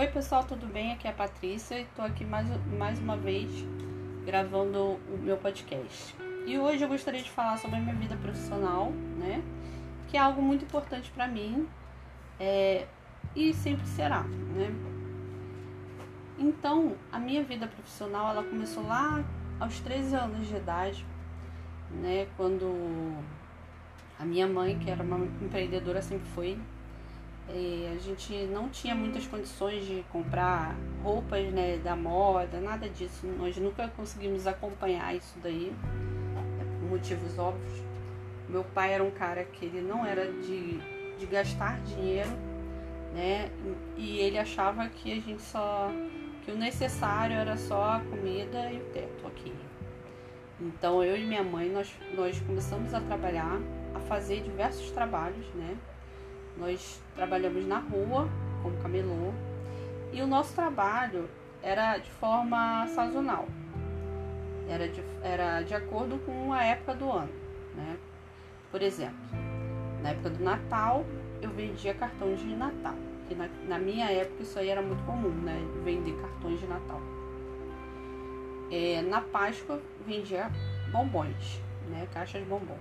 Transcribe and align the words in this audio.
Oi 0.00 0.08
pessoal, 0.08 0.42
tudo 0.44 0.66
bem? 0.66 0.92
Aqui 0.92 1.06
é 1.06 1.10
a 1.10 1.12
Patrícia 1.12 1.78
e 1.78 1.82
estou 1.82 2.02
aqui 2.02 2.24
mais, 2.24 2.48
mais 2.78 2.98
uma 2.98 3.18
vez 3.18 3.50
gravando 4.24 4.98
o 5.12 5.18
meu 5.18 5.36
podcast. 5.36 6.16
E 6.46 6.58
hoje 6.58 6.82
eu 6.82 6.88
gostaria 6.88 7.22
de 7.22 7.30
falar 7.30 7.58
sobre 7.58 7.76
a 7.76 7.80
minha 7.80 7.94
vida 7.94 8.16
profissional, 8.16 8.92
né? 9.18 9.42
Que 10.08 10.16
é 10.16 10.20
algo 10.20 10.40
muito 10.40 10.64
importante 10.64 11.10
para 11.10 11.28
mim 11.28 11.68
é, 12.38 12.86
e 13.36 13.52
sempre 13.52 13.86
será, 13.86 14.22
né? 14.22 14.74
Então, 16.38 16.96
a 17.12 17.18
minha 17.18 17.42
vida 17.42 17.66
profissional 17.66 18.30
ela 18.30 18.42
começou 18.42 18.86
lá 18.86 19.22
aos 19.60 19.80
13 19.80 20.16
anos 20.16 20.48
de 20.48 20.56
idade, 20.56 21.04
né? 21.90 22.26
Quando 22.38 23.22
a 24.18 24.24
minha 24.24 24.46
mãe, 24.46 24.78
que 24.78 24.90
era 24.90 25.02
uma 25.02 25.18
empreendedora, 25.42 26.00
sempre 26.00 26.26
foi 26.30 26.58
a 27.92 27.98
gente 27.98 28.32
não 28.46 28.68
tinha 28.68 28.94
muitas 28.94 29.26
condições 29.26 29.84
de 29.84 30.04
comprar 30.10 30.76
roupas 31.02 31.52
né, 31.52 31.78
da 31.78 31.96
moda, 31.96 32.60
nada 32.60 32.88
disso. 32.88 33.26
Nós 33.26 33.56
nunca 33.56 33.88
conseguimos 33.88 34.46
acompanhar 34.46 35.14
isso 35.14 35.36
daí, 35.42 35.72
né, 35.82 36.64
por 36.78 36.88
motivos 36.90 37.38
óbvios. 37.38 37.82
Meu 38.48 38.64
pai 38.64 38.94
era 38.94 39.02
um 39.02 39.10
cara 39.10 39.44
que 39.44 39.64
ele 39.64 39.80
não 39.80 40.04
era 40.04 40.30
de, 40.30 40.78
de 41.18 41.26
gastar 41.26 41.80
dinheiro, 41.82 42.30
né? 43.14 43.50
E 43.96 44.18
ele 44.18 44.38
achava 44.38 44.88
que 44.88 45.12
a 45.12 45.20
gente 45.20 45.42
só. 45.42 45.90
que 46.44 46.50
o 46.50 46.56
necessário 46.56 47.36
era 47.36 47.56
só 47.56 47.94
a 47.94 48.00
comida 48.00 48.70
e 48.72 48.78
o 48.78 48.84
teto 48.92 49.26
aqui. 49.26 49.54
Então 50.60 51.02
eu 51.02 51.16
e 51.16 51.24
minha 51.24 51.42
mãe 51.42 51.70
nós, 51.70 51.94
nós 52.14 52.38
começamos 52.40 52.92
a 52.92 53.00
trabalhar, 53.00 53.60
a 53.94 54.00
fazer 54.00 54.42
diversos 54.42 54.90
trabalhos, 54.90 55.46
né? 55.54 55.76
Nós 56.56 57.00
trabalhamos 57.14 57.66
na 57.66 57.78
rua 57.78 58.28
como 58.62 58.76
camelô 58.78 59.32
e 60.12 60.20
o 60.20 60.26
nosso 60.26 60.54
trabalho 60.54 61.28
era 61.62 61.98
de 61.98 62.10
forma 62.10 62.86
sazonal. 62.88 63.46
Era 64.68 64.88
de, 64.88 65.02
era 65.22 65.62
de 65.62 65.74
acordo 65.74 66.18
com 66.24 66.52
a 66.52 66.64
época 66.64 66.94
do 66.94 67.10
ano. 67.10 67.32
Né? 67.74 67.96
Por 68.70 68.82
exemplo, 68.82 69.18
na 70.02 70.10
época 70.10 70.30
do 70.30 70.42
Natal 70.42 71.04
eu 71.42 71.50
vendia 71.50 71.94
cartões 71.94 72.40
de 72.40 72.54
Natal. 72.54 72.94
Que 73.28 73.34
na, 73.34 73.48
na 73.68 73.78
minha 73.78 74.10
época 74.10 74.42
isso 74.42 74.58
aí 74.58 74.68
era 74.68 74.82
muito 74.82 75.04
comum, 75.04 75.30
né? 75.30 75.56
Vender 75.84 76.12
cartões 76.20 76.60
de 76.60 76.66
Natal. 76.66 77.00
É, 78.70 79.02
na 79.02 79.20
Páscoa 79.20 79.80
vendia 80.06 80.50
bombons, 80.92 81.60
né? 81.88 82.08
Caixas 82.12 82.42
de 82.42 82.48
bombom. 82.48 82.78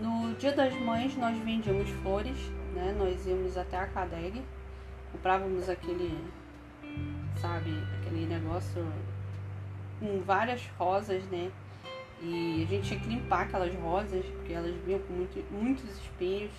No 0.00 0.32
Dia 0.34 0.52
das 0.52 0.72
Mães 0.74 1.16
nós 1.16 1.36
vendíamos 1.38 1.90
flores, 2.02 2.38
né? 2.72 2.94
Nós 2.96 3.26
íamos 3.26 3.56
até 3.56 3.76
a 3.78 3.86
Cadeg, 3.88 4.44
comprávamos 5.10 5.68
aquele, 5.68 6.16
sabe, 7.40 7.74
aquele 7.96 8.26
negócio 8.26 8.86
com 9.98 10.20
várias 10.20 10.64
rosas, 10.78 11.24
né? 11.24 11.50
E 12.22 12.62
a 12.62 12.66
gente 12.66 12.86
tinha 12.86 13.00
que 13.00 13.08
limpar 13.08 13.42
aquelas 13.42 13.74
rosas, 13.74 14.24
porque 14.24 14.52
elas 14.52 14.72
vinham 14.86 15.00
com 15.00 15.12
muito, 15.14 15.52
muitos 15.52 15.90
espinhos. 15.98 16.52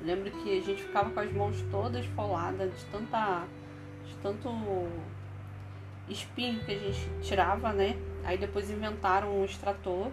Eu 0.00 0.06
lembro 0.06 0.30
que 0.30 0.58
a 0.58 0.62
gente 0.62 0.82
ficava 0.82 1.10
com 1.10 1.20
as 1.20 1.30
mãos 1.30 1.62
todas 1.70 2.06
foladas 2.06 2.70
de 2.74 2.84
tanta. 2.86 3.44
de 4.06 4.14
tanto 4.22 4.48
espinho 6.08 6.64
que 6.64 6.72
a 6.72 6.78
gente 6.78 7.06
tirava, 7.20 7.70
né? 7.74 7.98
Aí 8.24 8.38
depois 8.38 8.70
inventaram 8.70 9.40
um 9.40 9.44
extrator 9.44 10.10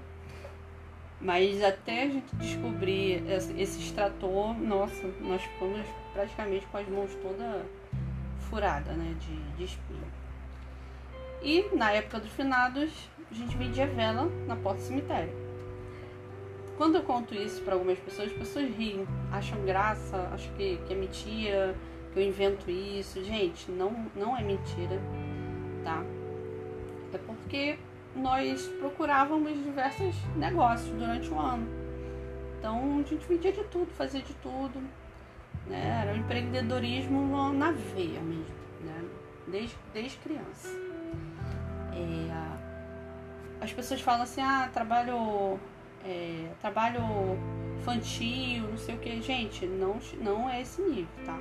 mas 1.20 1.64
até 1.64 2.04
a 2.04 2.10
gente 2.10 2.36
descobrir 2.36 3.24
esse 3.30 3.80
extrator, 3.80 4.54
nossa, 4.60 5.08
nós 5.22 5.42
ficamos 5.42 5.86
praticamente 6.14 6.66
com 6.68 6.78
as 6.78 6.88
mãos 6.88 7.16
todas 7.22 7.66
furadas, 8.50 8.96
né, 8.96 9.16
de, 9.20 9.36
de 9.58 9.64
espinho. 9.64 10.06
E 11.42 11.76
na 11.76 11.92
época 11.92 12.20
dos 12.20 12.32
finados, 12.32 12.92
a 13.30 13.34
gente 13.34 13.56
vendia 13.58 13.88
vela 13.88 14.30
na 14.48 14.56
porta 14.56 14.80
do 14.80 14.88
cemitério. 14.88 15.34
Quando 16.78 16.96
eu 16.96 17.04
conto 17.04 17.34
isso 17.34 17.62
para 17.62 17.74
algumas 17.74 17.98
pessoas, 18.00 18.32
as 18.32 18.38
pessoas 18.38 18.70
riem, 18.76 19.08
acham 19.32 19.64
graça, 19.64 20.30
acham 20.34 20.54
que, 20.56 20.78
que 20.86 20.94
é 20.94 20.96
mentira, 20.96 21.76
que 22.14 22.20
eu 22.20 22.24
invento 22.24 22.70
isso. 22.70 23.24
Gente, 23.24 23.72
não, 23.72 24.08
não 24.16 24.36
é 24.36 24.44
mentira, 24.44 25.00
tá? 25.84 26.04
É 27.14 27.18
porque 27.18 27.78
nós 28.16 28.68
procurávamos 28.80 29.54
diversos 29.64 30.16
negócios 30.36 30.90
durante 30.92 31.30
o 31.30 31.40
ano. 31.40 31.68
Então 32.58 33.00
a 33.00 33.04
gente 33.04 33.28
vendia 33.28 33.52
de 33.52 33.64
tudo, 33.66 33.88
fazia 33.92 34.22
de 34.22 34.34
tudo. 34.36 34.82
Né? 35.68 36.02
Era 36.04 36.14
um 36.14 36.18
empreendedorismo 36.18 37.54
na 37.54 37.72
veia 37.72 38.22
mesmo, 38.22 38.56
né? 38.82 39.04
desde, 39.48 39.76
desde 39.94 40.18
criança. 40.20 40.70
É, 41.94 43.64
as 43.64 43.74
pessoas 43.74 44.02
falam 44.02 44.24
assim, 44.24 44.42
ah, 44.42 44.70
trabalho, 44.72 45.60
é, 46.04 46.50
trabalho 46.62 47.02
infantil, 47.78 48.70
não 48.70 48.78
sei 48.78 48.96
o 48.96 49.00
que. 49.00 49.22
Gente, 49.22 49.66
não, 49.66 50.00
não 50.22 50.50
é 50.50 50.62
esse 50.62 50.82
nível, 50.82 51.08
tá? 51.26 51.38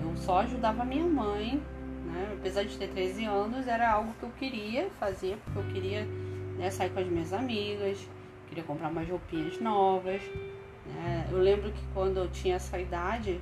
Eu 0.00 0.16
só 0.16 0.40
ajudava 0.40 0.84
minha 0.84 1.06
mãe 1.06 1.62
né? 2.08 2.36
Apesar 2.38 2.64
de 2.64 2.76
ter 2.76 2.88
13 2.88 3.24
anos, 3.24 3.66
era 3.66 3.90
algo 3.90 4.12
que 4.18 4.24
eu 4.24 4.30
queria 4.30 4.88
fazer, 4.98 5.38
porque 5.44 5.58
eu 5.58 5.72
queria 5.72 6.06
né, 6.56 6.70
sair 6.70 6.90
com 6.90 7.00
as 7.00 7.06
minhas 7.06 7.32
amigas, 7.32 7.98
queria 8.48 8.64
comprar 8.64 8.88
umas 8.88 9.08
roupinhas 9.08 9.60
novas. 9.60 10.22
Né? 10.86 11.28
Eu 11.30 11.38
lembro 11.38 11.70
que 11.70 11.82
quando 11.92 12.18
eu 12.18 12.28
tinha 12.28 12.56
essa 12.56 12.78
idade, 12.78 13.40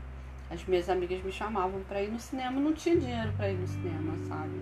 as 0.50 0.65
minhas 0.65 0.88
amigas 0.88 1.22
me 1.22 1.32
chamavam 1.32 1.81
para 1.88 2.03
ir 2.03 2.10
no 2.10 2.19
cinema, 2.19 2.60
não 2.60 2.72
tinha 2.72 2.97
dinheiro 2.97 3.32
para 3.37 3.50
ir 3.50 3.56
no 3.56 3.66
cinema, 3.66 4.16
sabe? 4.25 4.60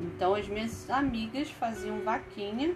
Então 0.00 0.34
as 0.34 0.46
minhas 0.48 0.88
amigas 0.90 1.50
faziam 1.50 2.00
vaquinha, 2.00 2.74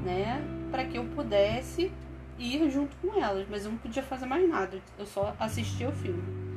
né, 0.00 0.40
para 0.70 0.84
que 0.84 0.96
eu 0.96 1.04
pudesse 1.04 1.92
ir 2.38 2.70
junto 2.70 2.96
com 2.98 3.20
elas, 3.20 3.46
mas 3.50 3.64
eu 3.64 3.72
não 3.72 3.78
podia 3.78 4.02
fazer 4.02 4.26
mais 4.26 4.48
nada, 4.48 4.80
eu 4.96 5.04
só 5.04 5.34
assistia 5.40 5.88
o 5.88 5.92
filme 5.92 6.47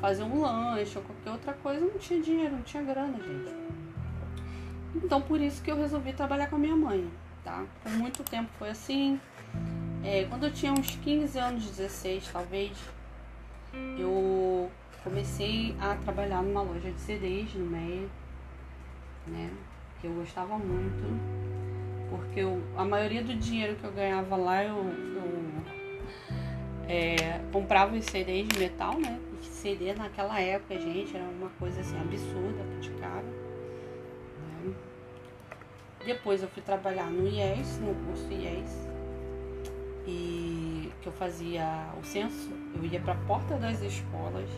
fazer 0.00 0.22
um 0.22 0.40
lanche 0.40 0.98
ou 0.98 1.04
qualquer 1.04 1.30
outra 1.30 1.52
coisa, 1.54 1.80
não 1.80 1.98
tinha 1.98 2.20
dinheiro, 2.20 2.56
não 2.56 2.62
tinha 2.62 2.82
grana, 2.82 3.18
gente. 3.18 3.54
Então 4.94 5.20
por 5.20 5.40
isso 5.40 5.62
que 5.62 5.70
eu 5.70 5.76
resolvi 5.76 6.12
trabalhar 6.12 6.48
com 6.48 6.56
a 6.56 6.58
minha 6.58 6.76
mãe, 6.76 7.08
tá? 7.44 7.64
Por 7.82 7.92
muito 7.92 8.22
tempo 8.22 8.50
foi 8.58 8.70
assim. 8.70 9.20
É, 10.04 10.24
quando 10.24 10.44
eu 10.44 10.52
tinha 10.52 10.72
uns 10.72 10.90
15 10.96 11.38
anos, 11.38 11.70
16 11.70 12.28
talvez, 12.32 12.72
eu 13.98 14.70
comecei 15.02 15.74
a 15.80 15.94
trabalhar 15.96 16.42
numa 16.42 16.62
loja 16.62 16.90
de 16.90 17.00
CDs 17.00 17.54
no 17.54 17.66
meio, 17.66 18.10
né? 19.26 19.50
Que 20.00 20.06
eu 20.06 20.14
gostava 20.14 20.58
muito, 20.58 21.04
porque 22.10 22.40
eu, 22.40 22.62
a 22.76 22.84
maioria 22.84 23.22
do 23.22 23.34
dinheiro 23.34 23.76
que 23.76 23.84
eu 23.84 23.92
ganhava 23.92 24.36
lá 24.36 24.62
eu, 24.62 24.76
eu 24.76 25.36
é, 26.88 27.40
comprava 27.52 27.96
os 27.96 28.04
CDs 28.04 28.48
de 28.48 28.58
metal, 28.58 28.98
né? 28.98 29.18
CD 29.48 29.94
naquela 29.94 30.40
época, 30.40 30.78
gente, 30.78 31.16
era 31.16 31.24
uma 31.24 31.48
coisa 31.58 31.80
assim 31.80 31.98
absurda 31.98 32.64
cara. 33.00 33.22
Né? 33.22 34.74
Depois 36.04 36.42
eu 36.42 36.48
fui 36.48 36.62
trabalhar 36.62 37.10
no 37.10 37.26
IES, 37.26 37.78
no 37.78 37.94
curso 38.06 38.30
IES, 38.30 38.88
e 40.06 40.92
que 41.00 41.08
eu 41.08 41.12
fazia 41.12 41.90
o 42.00 42.04
censo, 42.04 42.50
eu 42.74 42.84
ia 42.84 43.00
para 43.00 43.14
a 43.14 43.26
porta 43.26 43.56
das 43.56 43.82
escolas, 43.82 44.48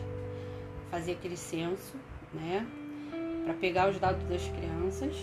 fazia 0.91 1.13
aquele 1.13 1.37
censo, 1.37 1.95
né? 2.33 2.65
Para 3.45 3.53
pegar 3.55 3.89
os 3.89 3.99
dados 3.99 4.23
das 4.27 4.47
crianças 4.47 5.15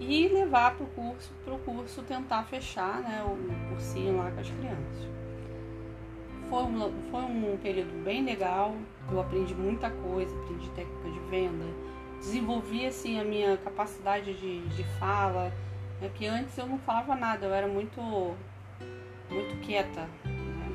e 0.00 0.28
levar 0.28 0.74
para 0.76 0.84
o 0.84 0.88
curso, 0.88 1.32
pro 1.44 1.58
curso 1.58 2.02
tentar 2.02 2.44
fechar 2.44 3.00
né, 3.00 3.22
o 3.24 3.70
cursinho 3.70 4.16
lá 4.16 4.30
com 4.30 4.40
as 4.40 4.48
crianças. 4.48 5.16
Foi 6.48 6.62
um, 6.62 7.10
foi 7.10 7.22
um 7.22 7.58
período 7.60 8.04
bem 8.04 8.24
legal, 8.24 8.74
eu 9.10 9.20
aprendi 9.20 9.54
muita 9.54 9.90
coisa, 9.90 10.34
aprendi 10.42 10.68
técnica 10.70 11.10
de 11.10 11.18
venda, 11.28 11.64
desenvolvi 12.18 12.86
assim 12.86 13.18
a 13.18 13.24
minha 13.24 13.56
capacidade 13.56 14.32
de, 14.34 14.60
de 14.68 14.84
fala, 14.98 15.52
é 16.00 16.08
que 16.08 16.26
antes 16.26 16.56
eu 16.56 16.66
não 16.66 16.78
falava 16.78 17.16
nada, 17.16 17.46
eu 17.46 17.54
era 17.54 17.66
muito, 17.66 18.00
muito 19.28 19.60
quieta. 19.66 20.08
Né? 20.24 20.68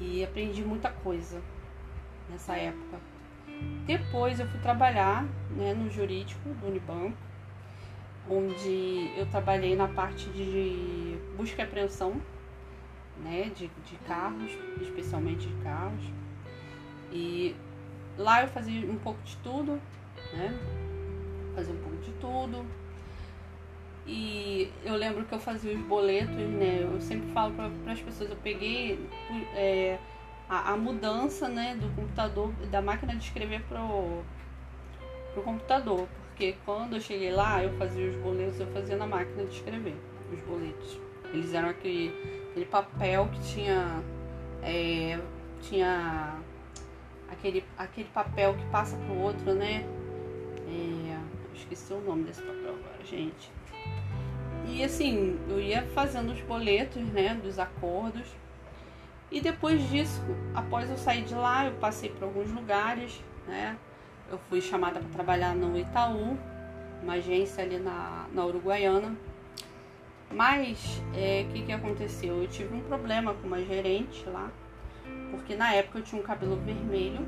E 0.00 0.24
aprendi 0.24 0.62
muita 0.62 0.90
coisa 0.90 1.40
nessa 2.28 2.56
época. 2.56 2.98
Depois 3.86 4.38
eu 4.38 4.46
fui 4.48 4.60
trabalhar 4.60 5.24
né, 5.50 5.72
no 5.72 5.90
jurídico 5.90 6.48
do 6.48 6.66
Unibanco, 6.66 7.16
onde 8.28 9.10
eu 9.16 9.26
trabalhei 9.26 9.74
na 9.74 9.88
parte 9.88 10.28
de 10.30 11.16
busca 11.36 11.62
e 11.62 11.64
apreensão 11.64 12.20
né, 13.22 13.50
de, 13.54 13.68
de 13.68 13.96
carros, 14.06 14.50
especialmente 14.80 15.46
de 15.46 15.54
carros. 15.62 16.04
E 17.10 17.54
lá 18.18 18.42
eu 18.42 18.48
fazia 18.48 18.90
um 18.90 18.98
pouco 18.98 19.20
de 19.22 19.36
tudo, 19.36 19.80
né? 20.32 20.58
Fazia 21.54 21.74
um 21.74 21.78
pouco 21.78 21.96
de 21.98 22.12
tudo. 22.12 22.66
E 24.06 24.72
eu 24.84 24.96
lembro 24.96 25.24
que 25.24 25.32
eu 25.32 25.38
fazia 25.38 25.76
os 25.76 25.84
boletos, 25.84 26.34
né? 26.36 26.80
Eu 26.82 27.00
sempre 27.00 27.30
falo 27.32 27.54
para 27.54 27.92
as 27.92 28.00
pessoas, 28.00 28.30
eu 28.30 28.36
peguei 28.36 28.98
é, 29.54 29.98
a, 30.48 30.72
a, 30.72 30.76
mudança 30.76 31.48
né, 31.48 31.76
do 31.76 31.88
computador, 31.94 32.52
da 32.70 32.82
máquina 32.82 33.14
de 33.14 33.24
escrever 33.24 33.62
pro, 33.64 34.22
pro 35.32 35.42
computador. 35.42 36.08
Porque 36.28 36.56
quando 36.64 36.96
eu 36.96 37.00
cheguei 37.00 37.30
lá, 37.30 37.62
eu 37.62 37.72
fazia 37.78 38.08
os 38.08 38.16
boletos, 38.16 38.58
eu 38.58 38.66
fazia 38.68 38.96
na 38.96 39.06
máquina 39.06 39.44
de 39.44 39.54
escrever 39.54 39.94
os 40.32 40.40
boletos. 40.40 41.11
Eles 41.32 41.54
eram 41.54 41.70
aquele, 41.70 42.14
aquele 42.50 42.66
papel 42.66 43.28
que 43.32 43.40
tinha. 43.40 44.02
É, 44.62 45.18
tinha 45.62 46.38
aquele, 47.30 47.64
aquele 47.76 48.08
papel 48.08 48.54
que 48.54 48.64
passa 48.66 48.96
pro 48.96 49.18
outro, 49.18 49.54
né? 49.54 49.84
É, 50.68 51.18
esqueci 51.54 51.92
o 51.92 52.00
nome 52.00 52.24
desse 52.24 52.42
papel 52.42 52.74
agora, 52.74 53.04
gente. 53.04 53.50
E 54.66 54.84
assim, 54.84 55.38
eu 55.48 55.60
ia 55.60 55.82
fazendo 55.94 56.32
os 56.32 56.40
boletos, 56.42 57.02
né, 57.08 57.34
dos 57.42 57.58
acordos. 57.58 58.26
E 59.30 59.40
depois 59.40 59.82
disso, 59.88 60.22
após 60.54 60.88
eu 60.90 60.96
sair 60.96 61.24
de 61.24 61.34
lá, 61.34 61.66
eu 61.66 61.72
passei 61.74 62.10
por 62.10 62.24
alguns 62.24 62.50
lugares, 62.50 63.22
né? 63.46 63.76
Eu 64.30 64.38
fui 64.48 64.60
chamada 64.60 65.00
para 65.00 65.08
trabalhar 65.08 65.54
no 65.54 65.76
Itaú, 65.76 66.38
uma 67.02 67.14
agência 67.14 67.64
ali 67.64 67.78
na, 67.78 68.26
na 68.32 68.44
Uruguaiana. 68.44 69.16
Mas, 70.34 71.02
o 71.12 71.18
é, 71.18 71.46
que, 71.52 71.62
que 71.62 71.72
aconteceu? 71.72 72.42
Eu 72.42 72.48
tive 72.48 72.74
um 72.74 72.80
problema 72.80 73.34
com 73.34 73.46
uma 73.46 73.62
gerente 73.62 74.24
lá, 74.28 74.50
porque 75.30 75.54
na 75.54 75.74
época 75.74 75.98
eu 75.98 76.02
tinha 76.02 76.20
um 76.20 76.24
cabelo 76.24 76.56
vermelho, 76.56 77.20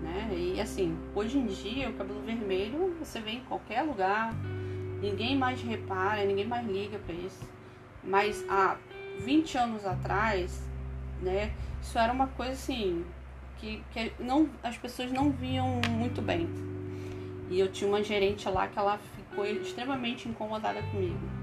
né? 0.00 0.30
E 0.32 0.60
assim, 0.60 0.96
hoje 1.14 1.38
em 1.38 1.46
dia 1.46 1.90
o 1.90 1.94
cabelo 1.94 2.20
vermelho 2.22 2.94
você 3.00 3.20
vê 3.20 3.32
em 3.32 3.40
qualquer 3.40 3.82
lugar, 3.82 4.32
ninguém 5.00 5.36
mais 5.36 5.60
repara, 5.60 6.24
ninguém 6.24 6.46
mais 6.46 6.66
liga 6.66 6.98
para 6.98 7.14
isso. 7.14 7.42
Mas 8.04 8.44
há 8.48 8.76
20 9.20 9.58
anos 9.58 9.84
atrás, 9.84 10.62
né, 11.20 11.52
isso 11.80 11.98
era 11.98 12.12
uma 12.12 12.28
coisa 12.28 12.52
assim 12.52 13.04
que, 13.58 13.82
que 13.92 14.12
não, 14.20 14.48
as 14.62 14.76
pessoas 14.76 15.10
não 15.10 15.30
viam 15.30 15.80
muito 15.90 16.22
bem. 16.22 16.48
E 17.50 17.58
eu 17.58 17.70
tinha 17.70 17.88
uma 17.88 18.02
gerente 18.02 18.48
lá 18.48 18.68
que 18.68 18.78
ela 18.78 18.98
ficou 19.16 19.44
extremamente 19.44 20.28
incomodada 20.28 20.80
comigo 20.82 21.41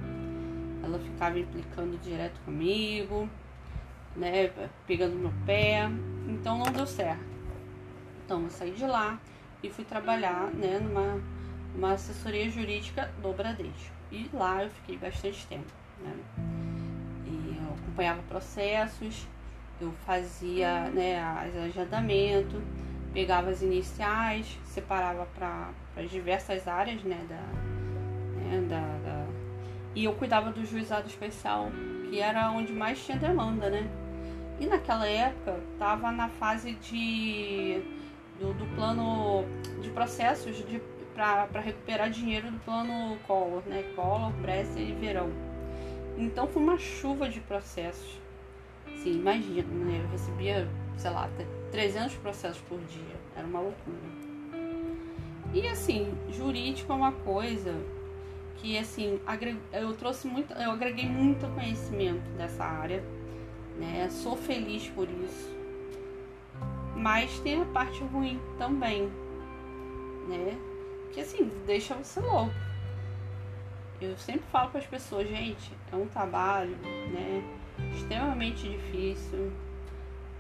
ela 0.84 1.00
ficava 1.00 1.40
implicando 1.40 1.98
direto 1.98 2.40
comigo, 2.42 3.30
né, 4.16 4.52
pegando 4.88 5.16
meu 5.16 5.34
pé, 5.46 5.90
então 6.28 6.58
não 6.58 6.72
deu 6.72 6.86
certo. 6.86 7.24
Então 8.26 8.44
eu 8.44 8.50
saí 8.50 8.72
de 8.72 8.86
lá 8.86 9.20
e 9.64 9.70
fui 9.70 9.84
trabalhar, 9.84 10.48
né, 10.54 10.80
numa 10.80 11.20
uma 11.76 11.94
assessoria 11.94 12.50
jurídica 12.50 13.12
do 13.22 13.31
Bradesco. 13.31 13.94
E 14.12 14.30
lá 14.34 14.64
eu 14.64 14.70
fiquei 14.70 14.98
bastante 14.98 15.46
tempo, 15.48 15.72
né? 16.04 16.14
E 17.26 17.58
eu 17.58 17.74
acompanhava 17.76 18.22
processos, 18.24 19.28
eu 19.80 19.92
fazia, 20.06 20.90
né, 20.90 21.22
agendamento, 21.64 22.62
pegava 23.14 23.50
as 23.50 23.62
iniciais, 23.62 24.58
separava 24.66 25.26
para 25.28 25.70
as 25.96 26.10
diversas 26.10 26.68
áreas, 26.68 27.04
né, 27.04 27.24
da, 27.30 27.42
né, 28.42 28.68
da, 28.68 28.81
da 29.06 29.29
e 30.00 30.06
eu 30.06 30.13
cuidava 30.13 30.50
do 30.50 30.66
juizado 30.66 31.07
especial, 31.07 31.69
que 32.10 32.22
era 32.22 32.50
onde 32.51 32.72
mais 32.72 33.04
tinha 33.04 33.18
demanda, 33.18 33.69
né? 33.69 33.86
E 34.57 34.66
naquela 34.66 35.06
época 35.06 35.60
tava 35.78 36.10
na 36.10 36.30
fase 36.30 36.72
de 36.75 37.81
do, 38.40 38.54
do 38.54 38.66
plano 38.75 39.44
de 39.81 39.90
processos 39.90 40.56
de 40.66 40.81
para 41.13 41.60
recuperar 41.60 42.10
dinheiro 42.10 42.50
do 42.50 42.57
plano 42.60 43.18
Collor, 43.28 43.62
né? 43.66 43.84
Collor, 43.94 44.31
Bresser 44.31 44.81
e 44.81 44.94
Verão. 44.94 45.30
Então 46.18 46.48
foi 46.48 46.63
uma 46.63 46.78
chuva 46.78 47.28
de 47.28 47.42
processos. 47.42 48.22
Sim, 49.04 49.19
imagina, 49.19 49.68
né? 49.68 50.02
Eu 50.02 50.07
recebia, 50.12 50.66
sei 50.95 51.12
lá, 51.12 51.25
até 51.25 51.45
300 51.72 52.16
processos 52.16 52.62
por 52.69 52.80
dia. 52.86 53.18
Era 53.36 53.45
uma 53.45 53.60
loucura. 53.60 53.98
E 55.54 55.68
assim, 55.68 56.13
jurídico 56.31 56.94
é 56.94 56.95
uma 56.95 57.12
coisa 57.12 57.75
que 58.61 58.77
assim 58.77 59.19
eu 59.71 59.95
trouxe 59.95 60.27
muito, 60.27 60.53
eu 60.53 60.71
agreguei 60.71 61.07
muito 61.07 61.47
conhecimento 61.53 62.23
dessa 62.38 62.63
área, 62.63 63.03
né? 63.77 64.07
Sou 64.09 64.35
feliz 64.35 64.88
por 64.89 65.07
isso, 65.09 65.56
mas 66.95 67.39
tem 67.39 67.61
a 67.61 67.65
parte 67.65 68.03
ruim 68.03 68.39
também, 68.57 69.09
né? 70.27 70.57
Que 71.11 71.21
assim 71.21 71.51
deixa 71.65 71.95
você 71.95 72.19
louco. 72.19 72.53
Eu 74.01 74.17
sempre 74.17 74.45
falo 74.51 74.69
para 74.69 74.79
as 74.79 74.88
pessoas, 74.88 75.27
gente, 75.27 75.73
é 75.91 75.95
um 75.95 76.07
trabalho, 76.07 76.77
né? 77.11 77.44
Extremamente 77.95 78.69
difícil 78.69 79.51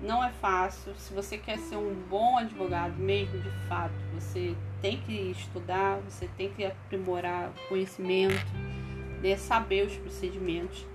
não 0.01 0.23
é 0.23 0.31
fácil. 0.31 0.93
Se 0.95 1.13
você 1.13 1.37
quer 1.37 1.57
ser 1.57 1.75
um 1.75 1.93
bom 2.09 2.37
advogado 2.37 2.95
mesmo, 2.95 3.39
de 3.39 3.51
fato, 3.67 3.93
você 4.13 4.55
tem 4.81 4.97
que 4.97 5.13
estudar, 5.31 5.99
você 6.07 6.29
tem 6.37 6.49
que 6.51 6.65
aprimorar 6.65 7.49
o 7.49 7.69
conhecimento, 7.69 8.45
né, 9.21 9.35
saber 9.37 9.85
os 9.85 9.95
procedimentos. 9.97 10.85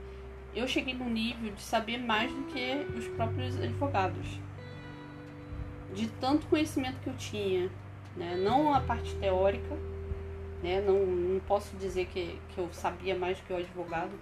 Eu 0.55 0.69
cheguei 0.69 0.95
no 0.95 1.09
nível 1.09 1.53
de 1.53 1.61
saber 1.61 1.99
mais 1.99 2.31
do 2.33 2.43
que 2.45 2.87
os 2.97 3.07
próprios 3.09 3.57
advogados. 3.61 4.39
De 5.93 6.07
tanto 6.07 6.47
conhecimento 6.47 6.97
que 7.03 7.09
eu 7.09 7.17
tinha, 7.17 7.71
né? 8.17 8.37
não 8.37 8.73
a 8.73 8.81
parte 8.81 9.15
teórica, 9.17 9.77
né? 10.63 10.81
não, 10.81 11.05
não 11.05 11.41
posso 11.41 11.77
dizer 11.77 12.07
que, 12.07 12.39
que 12.51 12.59
eu 12.59 12.69
sabia 12.73 13.17
mais 13.17 13.39
do 13.39 13.45
que 13.45 13.53
o 13.53 13.57
advogado, 13.57 14.13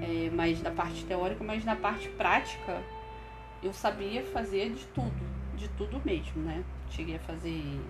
é, 0.00 0.30
mas 0.30 0.60
da 0.60 0.70
parte 0.70 1.04
teórica, 1.04 1.42
mas 1.44 1.64
na 1.64 1.76
parte 1.76 2.08
prática 2.10 2.82
eu 3.62 3.72
sabia 3.72 4.22
fazer 4.24 4.70
de 4.70 4.84
tudo, 4.86 5.12
de 5.56 5.68
tudo 5.70 6.00
mesmo, 6.04 6.42
né? 6.42 6.64
Cheguei 6.90 7.16
a 7.16 7.20
fazer 7.20 7.80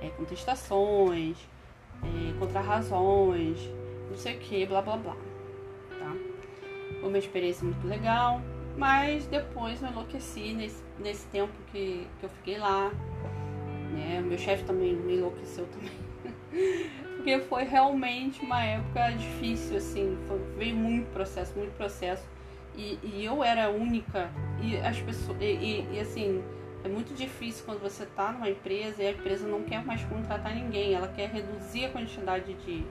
é, 0.00 0.08
contestações, 0.10 1.36
é, 2.02 2.38
contrarrazões, 2.38 3.58
não 4.10 4.16
sei 4.16 4.36
o 4.36 4.38
que, 4.38 4.66
blá 4.66 4.82
blá 4.82 4.96
blá. 4.96 5.16
Tá? 5.98 6.16
Foi 7.00 7.08
uma 7.08 7.18
experiência 7.18 7.64
muito 7.64 7.86
legal, 7.86 8.40
mas 8.76 9.26
depois 9.26 9.82
eu 9.82 9.88
enlouqueci 9.88 10.52
nesse, 10.52 10.82
nesse 10.98 11.26
tempo 11.28 11.52
que, 11.72 12.06
que 12.18 12.26
eu 12.26 12.30
fiquei 12.30 12.58
lá. 12.58 12.90
Né? 13.92 14.22
Meu 14.24 14.38
chefe 14.38 14.64
também 14.64 14.94
me 14.94 15.16
enlouqueceu 15.16 15.66
também. 15.66 15.92
Porque 17.16 17.40
foi 17.40 17.64
realmente 17.64 18.40
uma 18.40 18.62
época 18.62 19.10
difícil, 19.10 19.76
assim, 19.76 20.16
foi, 20.26 20.38
veio 20.56 20.76
muito 20.76 21.10
processo, 21.10 21.52
muito 21.56 21.76
processo 21.76 22.24
e, 22.78 22.96
e 23.02 23.24
eu 23.24 23.42
era 23.42 23.68
única 23.68 24.30
e 24.62 24.76
as 24.76 25.00
pessoas 25.00 25.36
e, 25.40 25.44
e, 25.44 25.88
e, 25.94 26.00
assim 26.00 26.42
é 26.84 26.88
muito 26.88 27.14
difícil 27.14 27.64
quando 27.64 27.80
você 27.80 28.04
está 28.04 28.32
numa 28.32 28.48
empresa 28.48 29.02
e 29.02 29.06
a 29.06 29.10
empresa 29.10 29.46
não 29.46 29.62
quer 29.62 29.84
mais 29.84 30.02
contratar 30.04 30.54
ninguém, 30.54 30.94
ela 30.94 31.08
quer 31.08 31.28
reduzir 31.28 31.86
a 31.86 31.90
quantidade 31.90 32.54
de, 32.54 32.84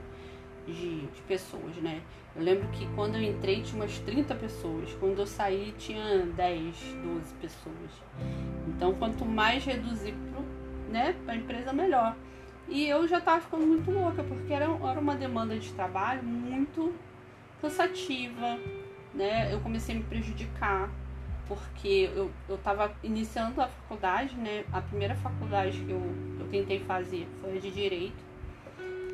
de, 0.66 1.00
de 1.06 1.22
pessoas, 1.26 1.76
né? 1.76 2.02
Eu 2.36 2.42
lembro 2.42 2.68
que 2.68 2.86
quando 2.94 3.16
eu 3.16 3.22
entrei 3.22 3.62
tinha 3.62 3.82
umas 3.82 3.98
30 4.00 4.34
pessoas, 4.34 4.92
quando 5.00 5.18
eu 5.18 5.26
saí 5.26 5.74
tinha 5.78 6.26
10, 6.26 6.76
12 7.02 7.34
pessoas. 7.40 7.90
Então 8.68 8.94
quanto 8.94 9.24
mais 9.24 9.64
reduzir 9.64 10.12
pro, 10.12 10.44
né, 10.92 11.16
a 11.26 11.34
empresa 11.34 11.72
melhor. 11.72 12.14
E 12.68 12.86
eu 12.86 13.08
já 13.08 13.18
estava 13.18 13.40
ficando 13.40 13.66
muito 13.66 13.90
louca, 13.90 14.22
porque 14.22 14.52
era, 14.52 14.66
era 14.66 15.00
uma 15.00 15.14
demanda 15.14 15.58
de 15.58 15.72
trabalho 15.72 16.22
muito 16.22 16.94
cansativa, 17.62 18.58
né, 19.14 19.52
eu 19.52 19.58
comecei 19.60 19.94
a 19.94 19.98
me 19.98 20.04
prejudicar, 20.04 20.90
porque 21.48 22.10
eu, 22.14 22.30
eu 22.48 22.58
tava 22.58 22.92
iniciando 23.02 23.60
a 23.60 23.66
faculdade, 23.66 24.36
né, 24.36 24.64
a 24.72 24.80
primeira 24.80 25.14
faculdade 25.16 25.80
que 25.80 25.90
eu, 25.90 26.02
eu 26.38 26.46
tentei 26.48 26.78
fazer 26.80 27.26
foi 27.40 27.56
a 27.56 27.60
de 27.60 27.70
Direito, 27.70 28.28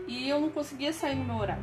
e 0.06 0.28
eu 0.28 0.40
não 0.40 0.50
conseguia 0.50 0.92
sair 0.92 1.14
no 1.14 1.24
meu 1.24 1.36
horário, 1.36 1.62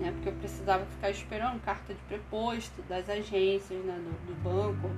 né, 0.00 0.10
porque 0.12 0.30
eu 0.30 0.32
precisava 0.32 0.84
ficar 0.86 1.10
esperando 1.10 1.62
carta 1.62 1.92
de 1.92 2.00
preposto 2.08 2.82
das 2.88 3.08
agências, 3.08 3.84
né, 3.84 3.94
do, 3.94 4.26
do 4.26 4.42
banco, 4.42 4.90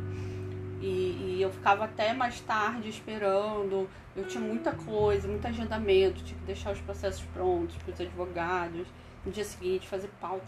e, 0.81 0.87
e, 0.87 1.43
eu 1.43 1.51
ficava 1.51 1.85
até 1.85 2.13
mais 2.13 2.41
tarde 2.41 2.89
esperando. 2.89 3.89
Eu 4.15 4.27
tinha 4.29 4.43
muita 4.43 4.73
coisa, 4.73 5.27
muito 5.27 5.45
agendamento, 5.47 6.23
tinha 6.23 6.39
que 6.39 6.47
deixar 6.47 6.73
os 6.73 6.81
processos 6.81 7.25
prontos 7.35 7.77
para 7.79 7.95
os 7.95 8.01
advogados. 8.01 8.87
No 9.25 9.33
dia 9.33 9.45
seguinte, 9.45 9.89
fazer 9.89 10.09
pauta. 10.21 10.47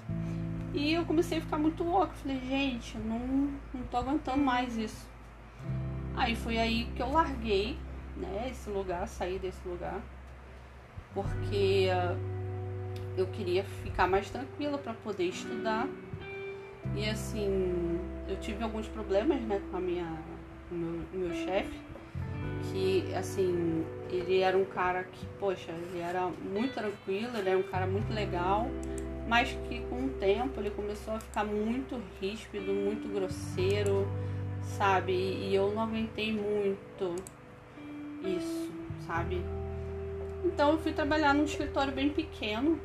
E 0.72 0.94
eu 0.94 1.04
comecei 1.04 1.38
a 1.38 1.40
ficar 1.40 1.58
muito 1.58 1.82
louca. 1.82 2.12
Falei, 2.14 2.38
gente, 2.40 2.94
eu 2.94 3.02
não, 3.02 3.18
não 3.74 3.82
tô 3.90 3.96
aguentando 3.96 4.38
mais 4.38 4.76
isso. 4.76 5.08
Aí 6.16 6.36
foi 6.36 6.58
aí 6.58 6.84
que 6.94 7.02
eu 7.02 7.10
larguei, 7.10 7.76
né, 8.16 8.48
esse 8.50 8.70
lugar, 8.70 9.06
saí 9.08 9.38
desse 9.38 9.66
lugar. 9.66 10.00
Porque 11.12 11.88
uh, 11.90 12.16
eu 13.16 13.26
queria 13.26 13.64
ficar 13.64 14.06
mais 14.06 14.30
tranquila 14.30 14.78
para 14.78 14.94
poder 14.94 15.24
estudar. 15.24 15.88
E 16.94 17.08
assim, 17.08 17.98
eu 18.28 18.36
tive 18.36 18.62
alguns 18.62 18.86
problemas, 18.86 19.40
né, 19.42 19.60
com 19.70 19.76
a 19.76 19.80
minha, 19.80 20.18
com 20.68 20.74
meu, 20.76 21.04
meu 21.12 21.34
chefe. 21.34 21.80
Que, 22.70 23.12
assim, 23.14 23.84
ele 24.08 24.40
era 24.40 24.56
um 24.56 24.64
cara 24.64 25.04
que, 25.04 25.26
poxa, 25.38 25.72
ele 25.72 25.98
era 25.98 26.28
muito 26.28 26.74
tranquilo, 26.74 27.36
ele 27.36 27.48
era 27.48 27.58
um 27.58 27.62
cara 27.62 27.86
muito 27.86 28.12
legal 28.12 28.68
mas 29.30 29.56
que 29.68 29.78
com 29.82 30.06
o 30.06 30.08
tempo 30.08 30.58
ele 30.58 30.70
começou 30.70 31.14
a 31.14 31.20
ficar 31.20 31.44
muito 31.44 32.02
ríspido, 32.20 32.72
muito 32.72 33.06
grosseiro, 33.06 34.08
sabe? 34.60 35.12
E 35.12 35.54
eu 35.54 35.70
não 35.72 35.84
aguentei 35.84 36.32
muito 36.32 37.14
isso, 38.24 38.72
sabe? 39.06 39.40
Então 40.44 40.72
eu 40.72 40.78
fui 40.78 40.92
trabalhar 40.92 41.32
num 41.32 41.44
escritório 41.44 41.92
bem 41.92 42.10
pequeno, 42.10 42.80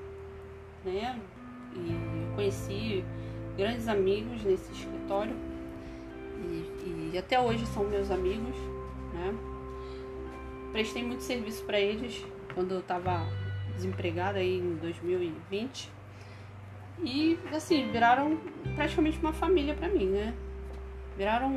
né? 0.86 1.20
E 1.75 2.36
conheci 2.36 3.04
grandes 3.58 3.88
amigos 3.88 4.44
nesse 4.44 4.72
escritório 4.72 5.36
e, 6.44 7.12
e 7.12 7.18
até 7.18 7.42
hoje 7.42 7.66
são 7.66 7.86
meus 7.86 8.12
amigos, 8.12 8.56
né? 9.16 9.34
Prestei 10.72 11.02
muito 11.02 11.24
serviço 11.24 11.64
para 11.64 11.80
eles 11.80 12.24
quando 12.54 12.75
eu 12.75 12.82
estava 12.82 13.28
desempregada 13.75 14.38
aí 14.38 14.60
em 14.60 14.75
2020 14.75 15.96
e 17.04 17.38
assim 17.54 17.92
viraram 17.92 18.38
praticamente 18.75 19.20
uma 19.20 19.34
família 19.34 19.74
para 19.74 19.88
mim, 19.90 20.08
né? 20.08 20.34
Viraram 21.18 21.52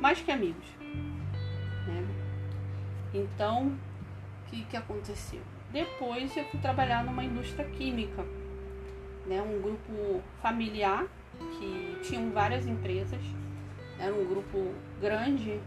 mais 0.00 0.20
que 0.20 0.30
amigos, 0.30 0.66
né? 1.86 2.06
Então, 3.12 3.68
o 3.68 4.50
que, 4.50 4.64
que 4.64 4.76
aconteceu? 4.76 5.40
Depois 5.72 6.36
eu 6.36 6.44
fui 6.46 6.60
trabalhar 6.60 7.04
numa 7.04 7.24
indústria 7.24 7.64
química, 7.64 8.24
né? 9.26 9.42
Um 9.42 9.60
grupo 9.60 10.22
familiar 10.42 11.06
que 11.58 11.98
tinham 12.02 12.30
várias 12.30 12.66
empresas, 12.66 13.20
era 13.98 14.12
um 14.12 14.24
grupo 14.26 14.72
grande, 15.00 15.60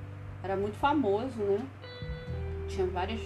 era 0.43 0.55
muito 0.55 0.77
famoso, 0.77 1.41
né? 1.41 1.65
Tinha 2.67 2.85
várias, 2.87 3.21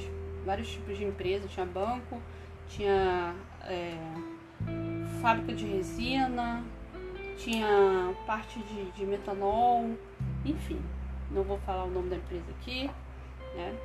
vários 0.46 0.72
tipos 0.72 0.98
de 0.98 1.04
empresas, 1.04 1.52
tinha 1.52 1.66
banco, 1.66 2.22
tinha 2.68 3.36
é, 3.64 3.96
fábrica 5.22 5.54
de 5.54 5.66
resina, 5.66 6.64
tinha 7.38 8.14
parte 8.26 8.60
de, 8.60 8.92
de 8.92 9.06
metanol, 9.06 9.96
enfim, 10.44 10.82
não 11.30 11.44
vou 11.44 11.60
falar 11.60 11.86
o 11.86 11.90
nome 11.92 12.10
da 12.10 12.16
empresa 12.16 12.46
aqui, 12.60 12.90
né? 13.56 13.78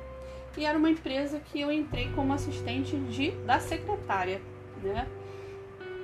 E 0.57 0.65
era 0.65 0.75
uma 0.75 0.89
empresa 0.89 1.39
que 1.39 1.61
eu 1.61 1.71
entrei 1.71 2.11
como 2.13 2.33
assistente 2.33 2.97
de, 2.97 3.29
da 3.45 3.59
secretária, 3.59 4.41
né? 4.81 5.07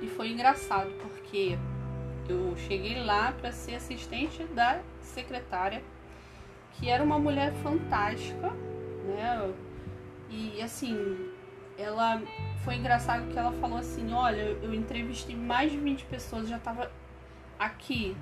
E 0.00 0.06
foi 0.06 0.30
engraçado 0.30 0.92
porque 1.02 1.58
eu 2.28 2.54
cheguei 2.56 3.02
lá 3.02 3.32
para 3.32 3.50
ser 3.50 3.74
assistente 3.74 4.44
da 4.44 4.80
secretária, 5.00 5.82
que 6.72 6.88
era 6.88 7.02
uma 7.02 7.18
mulher 7.18 7.52
fantástica, 7.54 8.50
né? 9.06 9.52
E 10.30 10.62
assim, 10.62 11.30
ela 11.76 12.22
foi 12.64 12.76
engraçado 12.76 13.28
que 13.30 13.38
ela 13.38 13.52
falou 13.52 13.78
assim: 13.78 14.12
Olha, 14.12 14.40
eu 14.40 14.74
entrevistei 14.74 15.36
mais 15.36 15.70
de 15.70 15.78
20 15.78 16.04
pessoas, 16.06 16.48
já 16.48 16.56
estava 16.56 16.90
aqui 17.58 18.16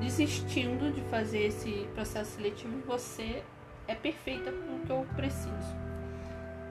desistindo 0.00 0.92
de 0.92 1.00
fazer 1.02 1.44
esse 1.44 1.88
processo 1.94 2.32
seletivo, 2.32 2.76
você 2.86 3.42
é 3.86 3.94
perfeita 3.94 4.50
para 4.50 4.74
o 4.74 4.80
que 4.80 4.90
eu 4.90 5.06
preciso. 5.14 5.84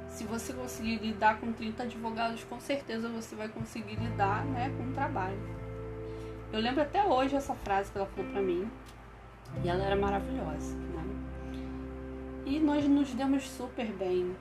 Se 0.08 0.25
você 0.25 0.53
conseguir 0.53 0.98
lidar 0.98 1.39
com 1.39 1.51
30 1.51 1.84
advogados, 1.84 2.44
com 2.44 2.60
certeza 2.60 3.10
você 3.10 3.36
vai 3.36 3.48
conseguir 3.48 3.96
lidar 3.96 4.46
né, 4.46 4.72
com 4.77 4.84
o 4.89 4.94
trabalho. 4.94 5.39
Eu 6.51 6.60
lembro 6.60 6.84
até 6.84 7.03
hoje 7.03 7.36
essa 7.36 7.56
frase 7.56 7.92
que 7.92 7.98
ela 7.98 8.06
falou 8.06 8.30
para 8.32 8.42
mim. 8.42 8.70
E 9.63 9.68
ela 9.68 9.84
era 9.84 9.96
maravilhosa. 9.96 10.75
Né? 10.75 11.03
E 12.46 12.60
nós 12.60 12.88
nos 12.88 13.12
demos 13.15 13.50
super 13.50 13.88
bem. 13.94 14.36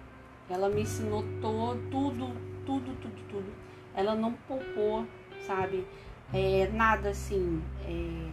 Ela 0.51 0.69
me 0.69 0.83
ensinou 0.83 1.25
todo, 1.41 1.81
tudo, 1.91 2.35
tudo, 2.65 2.95
tudo, 3.01 3.29
tudo. 3.29 3.53
Ela 3.95 4.15
não 4.15 4.33
poupou, 4.33 5.07
sabe? 5.47 5.87
é, 6.33 6.69
nada 6.73 7.11
assim 7.11 7.63
é, 7.87 8.31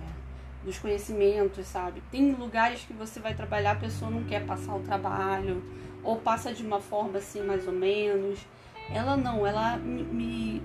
dos 0.63 0.79
conhecimentos, 0.79 1.67
sabe? 1.67 2.01
Tem 2.09 2.31
lugares 2.31 2.83
que 2.85 2.93
você 2.93 3.19
vai 3.19 3.33
trabalhar, 3.33 3.71
a 3.71 3.75
pessoa 3.75 4.09
não 4.09 4.23
quer 4.23 4.45
passar 4.45 4.75
o 4.75 4.79
trabalho, 4.79 5.61
ou 6.03 6.17
passa 6.17 6.53
de 6.53 6.65
uma 6.65 6.79
forma 6.79 7.17
assim, 7.17 7.43
mais 7.43 7.67
ou 7.67 7.73
menos. 7.73 8.39
Ela 8.89 9.17
não, 9.17 9.45
ela 9.45 9.77
me, 9.77 10.03
me 10.03 10.61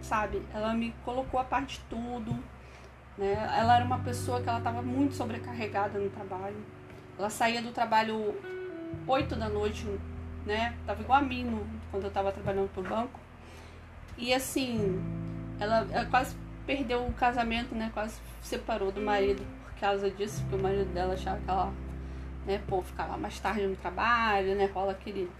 sabe, 0.00 0.42
ela 0.54 0.72
me 0.72 0.94
colocou 1.04 1.38
a 1.38 1.44
parte 1.44 1.78
de 1.78 1.84
tudo. 1.84 2.32
Né? 3.16 3.32
Ela 3.56 3.76
era 3.76 3.84
uma 3.84 3.98
pessoa 3.98 4.40
que 4.40 4.48
ela 4.48 4.58
estava 4.58 4.80
muito 4.80 5.14
sobrecarregada 5.14 5.98
no 5.98 6.08
trabalho. 6.08 6.56
Ela 7.18 7.28
saía 7.28 7.60
do 7.60 7.72
trabalho 7.72 8.34
8 9.06 9.36
da 9.36 9.48
noite, 9.48 9.86
né? 10.48 10.74
Tava 10.86 11.02
igual 11.02 11.18
a 11.18 11.22
mim 11.22 11.44
no, 11.44 11.64
quando 11.90 12.04
eu 12.04 12.08
estava 12.08 12.32
trabalhando 12.32 12.72
pro 12.72 12.82
banco. 12.82 13.20
E 14.16 14.34
assim, 14.34 15.00
ela, 15.60 15.86
ela 15.92 16.06
quase 16.06 16.34
perdeu 16.66 17.06
o 17.06 17.12
casamento, 17.12 17.74
né? 17.74 17.90
Quase 17.94 18.18
separou 18.42 18.90
do 18.90 19.00
marido 19.00 19.44
por 19.64 19.78
causa 19.78 20.10
disso, 20.10 20.40
porque 20.42 20.56
o 20.56 20.58
marido 20.58 20.92
dela 20.92 21.14
achava 21.14 21.38
que 21.38 21.48
ela, 21.48 21.72
né, 22.46 22.60
pô, 22.66 22.82
ficava 22.82 23.16
mais 23.16 23.38
tarde 23.38 23.66
no 23.66 23.76
trabalho, 23.76 24.56
né? 24.56 24.66
Rola 24.66 24.92
aquele. 24.92 25.30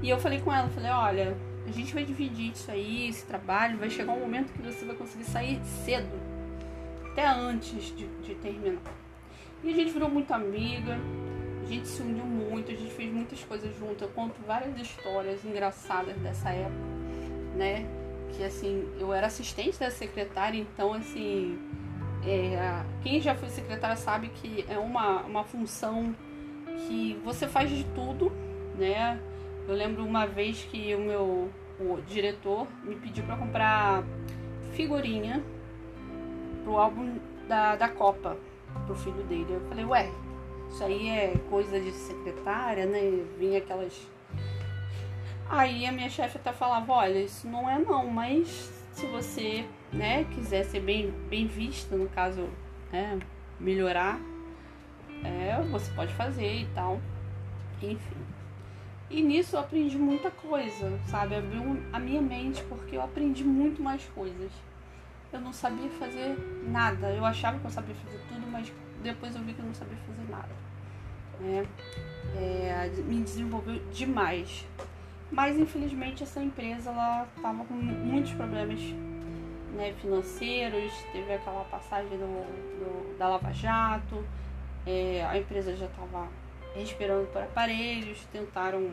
E 0.00 0.08
eu 0.08 0.18
falei 0.18 0.40
com 0.40 0.52
ela, 0.52 0.68
falei, 0.68 0.90
olha, 0.90 1.36
a 1.66 1.70
gente 1.70 1.92
vai 1.92 2.04
dividir 2.04 2.52
isso 2.52 2.70
aí, 2.70 3.08
esse 3.08 3.26
trabalho, 3.26 3.78
vai 3.78 3.90
chegar 3.90 4.12
um 4.12 4.20
momento 4.20 4.52
que 4.52 4.62
você 4.62 4.84
vai 4.84 4.96
conseguir 4.96 5.24
sair 5.24 5.60
cedo, 5.84 6.18
até 7.10 7.26
antes 7.26 7.94
de, 7.96 8.06
de 8.06 8.34
terminar. 8.36 8.80
E 9.62 9.70
a 9.70 9.74
gente 9.74 9.92
virou 9.92 10.08
muito 10.08 10.32
amiga, 10.32 10.98
a 11.62 11.66
gente 11.66 11.88
se 11.88 12.02
uniu 12.02 12.24
muito, 12.24 12.70
a 12.70 12.74
gente 12.74 12.92
fez 12.92 13.12
muitas 13.12 13.42
coisas 13.44 13.74
junto. 13.78 14.04
Eu 14.04 14.08
conto 14.08 14.34
várias 14.46 14.78
histórias 14.80 15.44
engraçadas 15.44 16.16
dessa 16.16 16.50
época, 16.50 16.76
né? 17.56 17.86
que 18.32 18.42
assim, 18.44 18.88
eu 18.98 19.12
era 19.12 19.26
assistente 19.26 19.78
da 19.78 19.90
secretária, 19.90 20.58
então 20.58 20.92
assim, 20.94 21.58
é, 22.26 22.82
quem 23.02 23.20
já 23.20 23.34
foi 23.34 23.48
secretária 23.48 23.96
sabe 23.96 24.28
que 24.28 24.64
é 24.68 24.78
uma, 24.78 25.20
uma 25.22 25.44
função 25.44 26.14
que 26.86 27.18
você 27.24 27.46
faz 27.46 27.70
de 27.70 27.84
tudo, 27.94 28.32
né? 28.76 29.20
Eu 29.68 29.74
lembro 29.74 30.04
uma 30.04 30.26
vez 30.26 30.64
que 30.64 30.94
o 30.94 31.00
meu 31.00 31.50
o 31.80 32.00
diretor 32.06 32.66
me 32.84 32.94
pediu 32.94 33.24
para 33.24 33.36
comprar 33.36 34.04
figurinha 34.72 35.42
pro 36.62 36.76
álbum 36.76 37.18
da, 37.48 37.74
da 37.74 37.88
Copa 37.88 38.36
pro 38.86 38.94
filho 38.94 39.22
dele. 39.24 39.46
Eu 39.50 39.60
falei, 39.68 39.84
ué, 39.84 40.10
isso 40.72 40.82
aí 40.82 41.08
é 41.10 41.34
coisa 41.50 41.78
de 41.78 41.92
secretária, 41.92 42.86
né? 42.86 43.24
Vinha 43.38 43.58
aquelas 43.58 44.08
Aí 45.48 45.84
a 45.84 45.92
minha 45.92 46.08
chefe 46.08 46.38
até 46.38 46.50
falava, 46.50 46.90
olha, 46.94 47.18
isso 47.18 47.46
não 47.46 47.68
é 47.68 47.78
não, 47.78 48.06
mas 48.06 48.72
se 48.92 49.06
você, 49.08 49.66
né, 49.92 50.24
quiser 50.24 50.64
ser 50.64 50.80
bem, 50.80 51.10
bem 51.28 51.46
vista, 51.46 51.94
no 51.94 52.08
caso, 52.08 52.48
né, 52.90 53.18
melhorar, 53.60 54.18
é, 55.22 55.60
você 55.70 55.92
pode 55.92 56.14
fazer 56.14 56.62
e 56.62 56.66
tal. 56.74 56.98
Enfim. 57.82 58.16
E 59.10 59.22
nisso 59.22 59.56
eu 59.56 59.60
aprendi 59.60 59.98
muita 59.98 60.30
coisa, 60.30 60.98
sabe? 61.06 61.34
Abriu 61.34 61.62
a 61.92 61.98
minha 61.98 62.22
mente 62.22 62.62
porque 62.64 62.96
eu 62.96 63.02
aprendi 63.02 63.44
muito 63.44 63.82
mais 63.82 64.02
coisas. 64.14 64.50
Eu 65.30 65.40
não 65.42 65.52
sabia 65.52 65.90
fazer 65.90 66.34
nada. 66.66 67.10
Eu 67.10 67.26
achava 67.26 67.58
que 67.58 67.66
eu 67.66 67.70
sabia 67.70 67.94
fazer 67.94 68.20
tudo, 68.26 68.46
mas 68.50 68.72
depois 69.02 69.36
eu 69.36 69.42
vi 69.42 69.52
que 69.52 69.60
eu 69.60 69.66
não 69.66 69.74
sabia 69.74 69.98
fazer 69.98 70.30
nada. 70.30 70.61
Né? 71.42 71.66
É, 72.36 72.90
me 73.04 73.22
desenvolveu 73.22 73.80
demais. 73.92 74.66
Mas 75.30 75.58
infelizmente 75.58 76.22
essa 76.22 76.42
empresa 76.42 76.90
ela 76.90 77.26
estava 77.36 77.64
com 77.64 77.74
muitos 77.74 78.32
problemas 78.32 78.80
né, 79.74 79.94
financeiros, 80.00 80.92
teve 81.10 81.32
aquela 81.32 81.64
passagem 81.64 82.18
do, 82.18 82.26
do 82.78 83.18
da 83.18 83.28
Lava 83.28 83.52
Jato, 83.52 84.24
é, 84.86 85.24
a 85.24 85.38
empresa 85.38 85.76
já 85.76 85.86
estava 85.86 86.28
respirando 86.74 87.26
por 87.28 87.42
aparelhos, 87.42 88.24
tentaram 88.32 88.90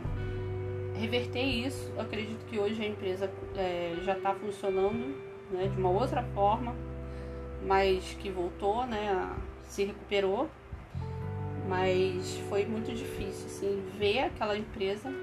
reverter 0.95 1.43
isso. 1.43 1.91
Eu 1.95 2.01
acredito 2.01 2.45
que 2.45 2.59
hoje 2.59 2.81
a 2.81 2.87
empresa 2.87 3.31
é, 3.55 3.95
já 4.03 4.13
está 4.13 4.33
funcionando 4.33 5.15
né, 5.51 5.67
de 5.67 5.79
uma 5.79 5.89
outra 5.89 6.23
forma, 6.33 6.75
mas 7.65 8.15
que 8.19 8.29
voltou, 8.29 8.85
né, 8.85 9.29
se 9.63 9.85
recuperou. 9.85 10.49
Mas 11.69 12.35
foi 12.49 12.65
muito 12.65 12.91
difícil 12.91 13.45
assim, 13.45 13.83
ver 13.99 14.21
aquela 14.21 14.57
empresa 14.57 15.13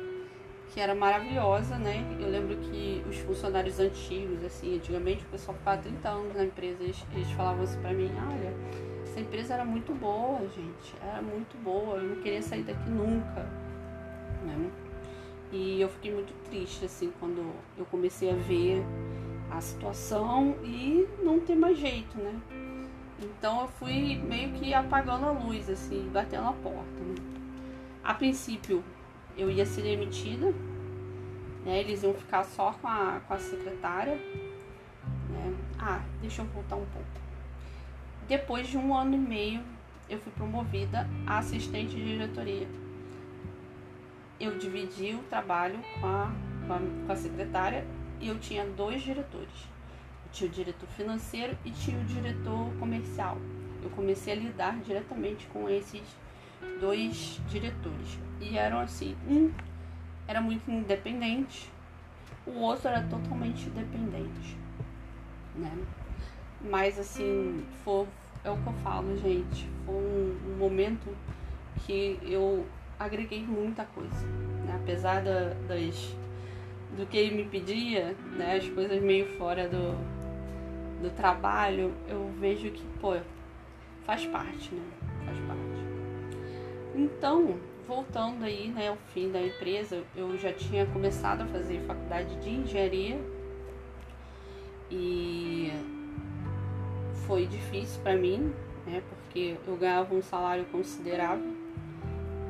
que 0.73 0.81
era 0.81 0.95
maravilhosa, 0.95 1.77
né? 1.77 2.05
Eu 2.21 2.29
lembro 2.29 2.57
que 2.57 3.03
os 3.09 3.17
funcionários 3.19 3.81
antigos, 3.81 4.45
assim, 4.45 4.77
antigamente 4.77 5.25
o 5.25 5.29
pessoal 5.29 5.57
ficava 5.59 5.83
30 5.83 6.09
anos 6.09 6.37
na 6.37 6.45
empresa, 6.45 6.85
eles, 6.85 7.05
eles 7.13 7.31
falavam 7.33 7.65
assim 7.65 7.81
pra 7.81 7.93
mim, 7.93 8.11
olha, 8.31 8.55
essa 9.03 9.19
empresa 9.19 9.55
era 9.55 9.65
muito 9.65 9.93
boa, 9.93 10.41
gente, 10.55 10.95
era 11.03 11.21
muito 11.21 11.57
boa, 11.65 11.97
eu 11.97 12.15
não 12.15 12.23
queria 12.23 12.43
sair 12.43 12.63
daqui 12.63 12.89
nunca, 12.91 13.43
né? 14.45 14.71
E 15.51 15.81
eu 15.81 15.89
fiquei 15.89 16.13
muito 16.13 16.33
triste, 16.49 16.85
assim, 16.85 17.13
quando 17.19 17.45
eu 17.77 17.85
comecei 17.87 18.31
a 18.31 18.35
ver 18.35 18.85
a 19.51 19.61
situação 19.61 20.57
e 20.63 21.09
não 21.23 21.41
ter 21.41 21.57
mais 21.57 21.79
jeito, 21.79 22.17
né? 22.19 22.39
Então 23.19 23.63
eu 23.63 23.69
fui 23.69 24.17
meio 24.17 24.53
que 24.53 24.75
apagando 24.75 25.27
a 25.27 25.31
luz, 25.31 25.69
assim, 25.71 26.09
batendo 26.13 26.49
a 26.49 26.53
porta, 26.53 27.01
né? 27.01 27.15
A 28.05 28.15
princípio 28.15 28.85
eu 29.37 29.51
ia 29.51 29.65
ser 29.65 29.83
demitida, 29.83 30.53
né? 31.65 31.81
Eles 31.81 32.03
iam 32.03 32.15
ficar 32.15 32.45
só 32.45 32.73
com 32.73 32.87
a, 32.87 33.21
com 33.27 33.35
a 33.35 33.39
secretária. 33.39 34.17
Né? 35.31 35.55
Ah, 35.79 36.03
deixa 36.21 36.43
eu 36.43 36.47
voltar 36.47 36.77
um 36.77 36.87
pouco. 36.87 37.09
Depois 38.29 38.69
de 38.69 38.77
um 38.77 38.95
ano 38.95 39.15
e 39.15 39.19
meio, 39.19 39.63
eu 40.09 40.19
fui 40.19 40.33
promovida 40.33 41.09
a 41.27 41.39
assistente 41.39 41.97
de 41.97 42.05
diretoria. 42.05 42.69
Eu 44.39 44.59
dividi 44.59 45.15
o 45.15 45.23
trabalho 45.25 45.79
com 46.01 46.07
a, 46.07 46.31
com 46.67 46.73
a, 46.73 46.79
com 47.07 47.13
a 47.13 47.17
secretária 47.17 47.87
e 48.21 48.29
eu 48.29 48.39
tinha 48.39 48.65
dois 48.67 49.03
diretores. 49.03 49.76
Tinha 50.37 50.51
o 50.51 50.53
diretor 50.53 50.87
financeiro 50.89 51.57
e 51.65 51.71
tinha 51.71 51.99
o 51.99 52.05
diretor 52.05 52.71
comercial. 52.79 53.39
Eu 53.83 53.89
comecei 53.89 54.35
a 54.35 54.37
lidar 54.37 54.79
diretamente 54.81 55.47
com 55.47 55.67
esses 55.67 56.03
dois 56.79 57.41
diretores. 57.49 58.19
E 58.39 58.59
eram 58.59 58.81
assim, 58.81 59.17
um 59.27 59.51
era 60.29 60.39
muito 60.43 60.71
independente, 60.71 61.71
o 62.47 62.51
outro 62.59 62.89
era 62.89 63.03
totalmente 63.05 63.71
dependente, 63.71 64.59
né? 65.55 65.73
Mas 66.61 66.99
assim, 66.99 67.65
foi, 67.83 68.07
é 68.45 68.51
o 68.51 68.59
que 68.59 68.67
eu 68.67 68.75
falo, 68.85 69.17
gente. 69.17 69.67
Foi 69.87 69.95
um, 69.95 70.39
um 70.51 70.57
momento 70.59 71.17
que 71.87 72.19
eu 72.23 72.67
agreguei 73.01 73.43
muita 73.43 73.87
coisa. 73.87 74.27
Né? 74.67 74.79
Apesar 74.83 75.23
da, 75.23 75.55
das, 75.67 76.15
do 76.95 77.07
que 77.07 77.17
ele 77.17 77.37
me 77.37 77.45
pedia, 77.49 78.15
né? 78.37 78.57
as 78.57 78.69
coisas 78.69 79.01
meio 79.01 79.27
fora 79.39 79.67
do, 79.69 79.97
do 81.01 81.11
trabalho, 81.11 81.93
eu 82.09 82.31
vejo 82.39 82.71
que, 82.71 82.85
pô, 83.01 83.17
faz 84.05 84.25
parte, 84.27 84.75
né? 84.75 84.83
Faz 85.25 85.39
parte. 85.41 85.77
Então, 86.95 87.59
voltando 87.87 88.45
aí, 88.45 88.69
né, 88.69 88.89
ao 88.89 88.97
fim 89.13 89.31
da 89.31 89.41
empresa, 89.41 90.03
eu 90.15 90.37
já 90.39 90.53
tinha 90.53 90.87
começado 90.87 91.43
a 91.43 91.47
fazer 91.47 91.81
faculdade 91.81 92.35
de 92.37 92.51
engenharia 92.51 93.21
e 94.91 95.73
foi 97.27 97.47
difícil 97.47 98.01
para 98.03 98.17
mim, 98.17 98.53
né, 98.87 99.03
porque 99.09 99.57
eu 99.67 99.77
ganhava 99.77 100.15
um 100.15 100.23
salário 100.23 100.65
considerável, 100.67 101.55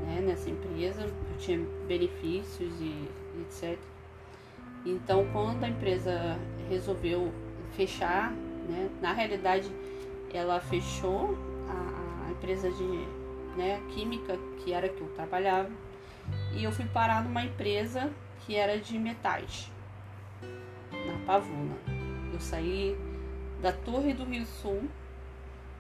né, 0.07 0.21
nessa 0.23 0.49
empresa, 0.49 1.03
eu 1.03 1.39
tinha 1.39 1.59
benefícios 1.87 2.73
e, 2.81 2.85
e 2.85 3.43
etc. 3.43 3.79
Então, 4.85 5.27
quando 5.33 5.65
a 5.65 5.69
empresa 5.69 6.39
resolveu 6.69 7.33
fechar, 7.77 8.33
né, 8.69 8.89
na 9.01 9.13
realidade 9.13 9.71
ela 10.33 10.59
fechou 10.61 11.37
a, 11.69 12.27
a 12.27 12.31
empresa 12.31 12.71
de 12.71 13.07
né, 13.57 13.81
química, 13.95 14.37
que 14.59 14.73
era 14.73 14.89
que 14.89 15.01
eu 15.01 15.09
trabalhava, 15.09 15.71
e 16.53 16.65
eu 16.65 16.73
fui 16.73 16.85
parar 16.87 17.23
numa 17.23 17.45
empresa 17.45 18.11
que 18.41 18.55
era 18.55 18.79
de 18.79 18.99
metais, 18.99 19.71
na 20.93 21.25
Pavuna. 21.25 21.77
Eu 22.33 22.41
saí 22.41 22.97
da 23.63 23.73
Torre 23.73 24.13
do 24.13 24.25
Rio 24.25 24.45
Sul 24.45 24.83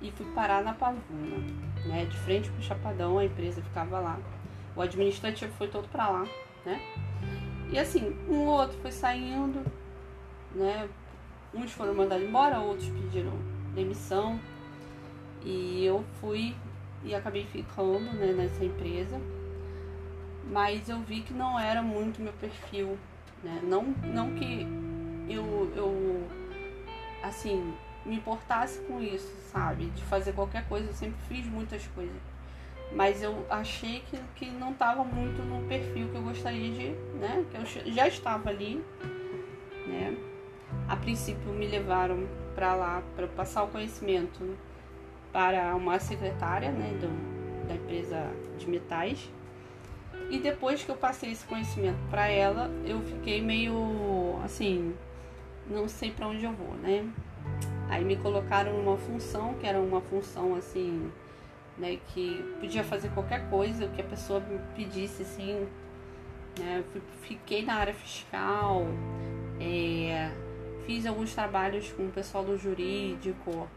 e 0.00 0.10
fui 0.10 0.26
parar 0.34 0.62
na 0.62 0.72
Pavuna, 0.72 1.38
né, 1.84 2.04
de 2.04 2.16
frente 2.18 2.50
pro 2.50 2.62
Chapadão, 2.62 3.18
a 3.18 3.24
empresa 3.24 3.62
ficava 3.62 3.98
lá. 3.98 4.18
O 4.74 4.80
administrativo 4.80 5.52
foi 5.54 5.68
todo 5.68 5.88
para 5.88 6.08
lá, 6.08 6.26
né? 6.64 6.80
E 7.72 7.78
assim, 7.78 8.16
um 8.28 8.46
ou 8.46 8.58
outro 8.60 8.78
foi 8.78 8.92
saindo, 8.92 9.64
né? 10.54 10.88
Uns 11.56 11.72
foram 11.72 11.94
mandados 11.94 12.26
embora, 12.26 12.58
outros 12.58 12.88
pediram 12.88 13.32
demissão. 13.74 14.38
E 15.42 15.84
eu 15.84 16.04
fui 16.20 16.54
e 17.02 17.14
acabei 17.14 17.44
ficando 17.46 18.12
né, 18.12 18.32
nessa 18.32 18.64
empresa. 18.64 19.18
Mas 20.50 20.88
eu 20.88 21.00
vi 21.00 21.22
que 21.22 21.32
não 21.32 21.58
era 21.58 21.82
muito 21.82 22.20
meu 22.20 22.32
perfil, 22.34 22.98
né? 23.42 23.60
Não, 23.64 23.82
não 24.04 24.32
que 24.34 24.66
eu, 25.28 25.72
eu, 25.74 26.24
assim, 27.22 27.74
me 28.04 28.16
importasse 28.16 28.78
com 28.80 29.00
isso, 29.00 29.32
sabe? 29.50 29.86
De 29.86 30.02
fazer 30.04 30.32
qualquer 30.32 30.68
coisa, 30.68 30.88
eu 30.88 30.94
sempre 30.94 31.18
fiz 31.28 31.46
muitas 31.46 31.86
coisas. 31.88 32.16
Mas 32.92 33.22
eu 33.22 33.44
achei 33.50 34.04
que, 34.08 34.18
que 34.36 34.46
não 34.50 34.70
estava 34.70 35.02
muito 35.02 35.42
no 35.42 35.66
perfil 35.66 36.08
que 36.08 36.14
eu 36.14 36.22
gostaria 36.22 36.70
de, 36.70 36.90
né? 37.18 37.44
Que 37.50 37.56
eu 37.56 37.92
já 37.92 38.06
estava 38.06 38.50
ali, 38.50 38.84
né? 39.86 40.16
A 40.88 40.96
princípio 40.96 41.52
me 41.52 41.66
levaram 41.66 42.26
para 42.54 42.74
lá 42.74 43.02
para 43.14 43.26
passar 43.26 43.64
o 43.64 43.68
conhecimento 43.68 44.56
para 45.32 45.74
uma 45.74 45.98
secretária 45.98 46.70
né, 46.70 46.96
do, 47.00 47.66
da 47.66 47.74
empresa 47.74 48.30
de 48.58 48.68
metais. 48.68 49.30
E 50.30 50.38
depois 50.38 50.82
que 50.82 50.90
eu 50.90 50.96
passei 50.96 51.30
esse 51.30 51.44
conhecimento 51.44 51.98
para 52.10 52.26
ela, 52.28 52.70
eu 52.84 53.00
fiquei 53.02 53.42
meio 53.42 54.40
assim, 54.44 54.94
não 55.68 55.88
sei 55.88 56.10
para 56.10 56.26
onde 56.28 56.44
eu 56.44 56.52
vou, 56.52 56.74
né? 56.74 57.08
Aí 57.88 58.04
me 58.04 58.16
colocaram 58.16 58.72
numa 58.72 58.96
função 58.96 59.54
que 59.54 59.66
era 59.66 59.78
uma 59.78 60.00
função 60.00 60.56
assim, 60.56 61.10
né, 61.78 61.98
que 62.08 62.42
podia 62.58 62.82
fazer 62.82 63.10
qualquer 63.10 63.48
coisa 63.50 63.86
que 63.88 64.00
a 64.00 64.04
pessoa 64.04 64.40
me 64.40 64.58
pedisse 64.74 65.22
assim, 65.22 65.68
né? 66.58 66.82
Fiquei 67.22 67.64
na 67.64 67.74
área 67.74 67.94
fiscal, 67.94 68.86
é, 69.60 70.30
fiz 70.86 71.04
alguns 71.04 71.34
trabalhos 71.34 71.92
com 71.92 72.06
o 72.06 72.10
pessoal 72.10 72.44
do 72.44 72.56
jurídico, 72.56 73.68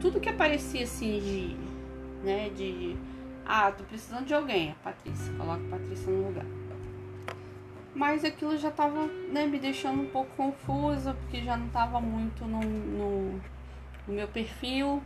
tudo 0.00 0.18
que 0.18 0.28
aparecia 0.28 0.84
assim 0.84 1.20
de, 1.20 2.26
né, 2.26 2.48
de, 2.50 2.96
ah, 3.44 3.70
tô 3.70 3.84
precisando 3.84 4.24
de 4.24 4.34
alguém, 4.34 4.70
a 4.70 4.74
Patrícia, 4.82 5.32
coloca 5.34 5.62
a 5.66 5.78
Patrícia 5.78 6.10
no 6.10 6.28
lugar. 6.28 6.46
Mas 7.94 8.24
aquilo 8.24 8.56
já 8.58 8.70
tava, 8.70 9.06
né, 9.30 9.46
me 9.46 9.58
deixando 9.58 10.02
um 10.02 10.06
pouco 10.06 10.30
confusa, 10.36 11.14
porque 11.14 11.42
já 11.42 11.56
não 11.56 11.68
tava 11.68 12.00
muito 12.00 12.44
no, 12.44 12.60
no, 12.60 13.40
no 14.06 14.14
meu 14.14 14.28
perfil. 14.28 15.02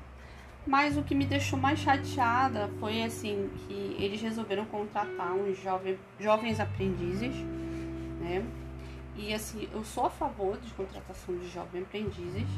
Mas 0.66 0.96
o 0.96 1.02
que 1.02 1.14
me 1.14 1.24
deixou 1.24 1.58
mais 1.58 1.78
chateada 1.78 2.68
foi 2.78 3.02
assim 3.02 3.48
que 3.56 3.96
eles 3.98 4.20
resolveram 4.20 4.64
contratar 4.66 5.32
uns 5.32 5.58
jovem, 5.62 5.96
jovens 6.18 6.60
aprendizes, 6.60 7.34
né? 8.20 8.44
E 9.22 9.34
assim, 9.34 9.68
eu 9.70 9.84
sou 9.84 10.06
a 10.06 10.10
favor 10.10 10.56
de 10.56 10.72
contratação 10.72 11.36
de 11.36 11.46
jovens 11.50 11.82
aprendizes, 11.82 12.48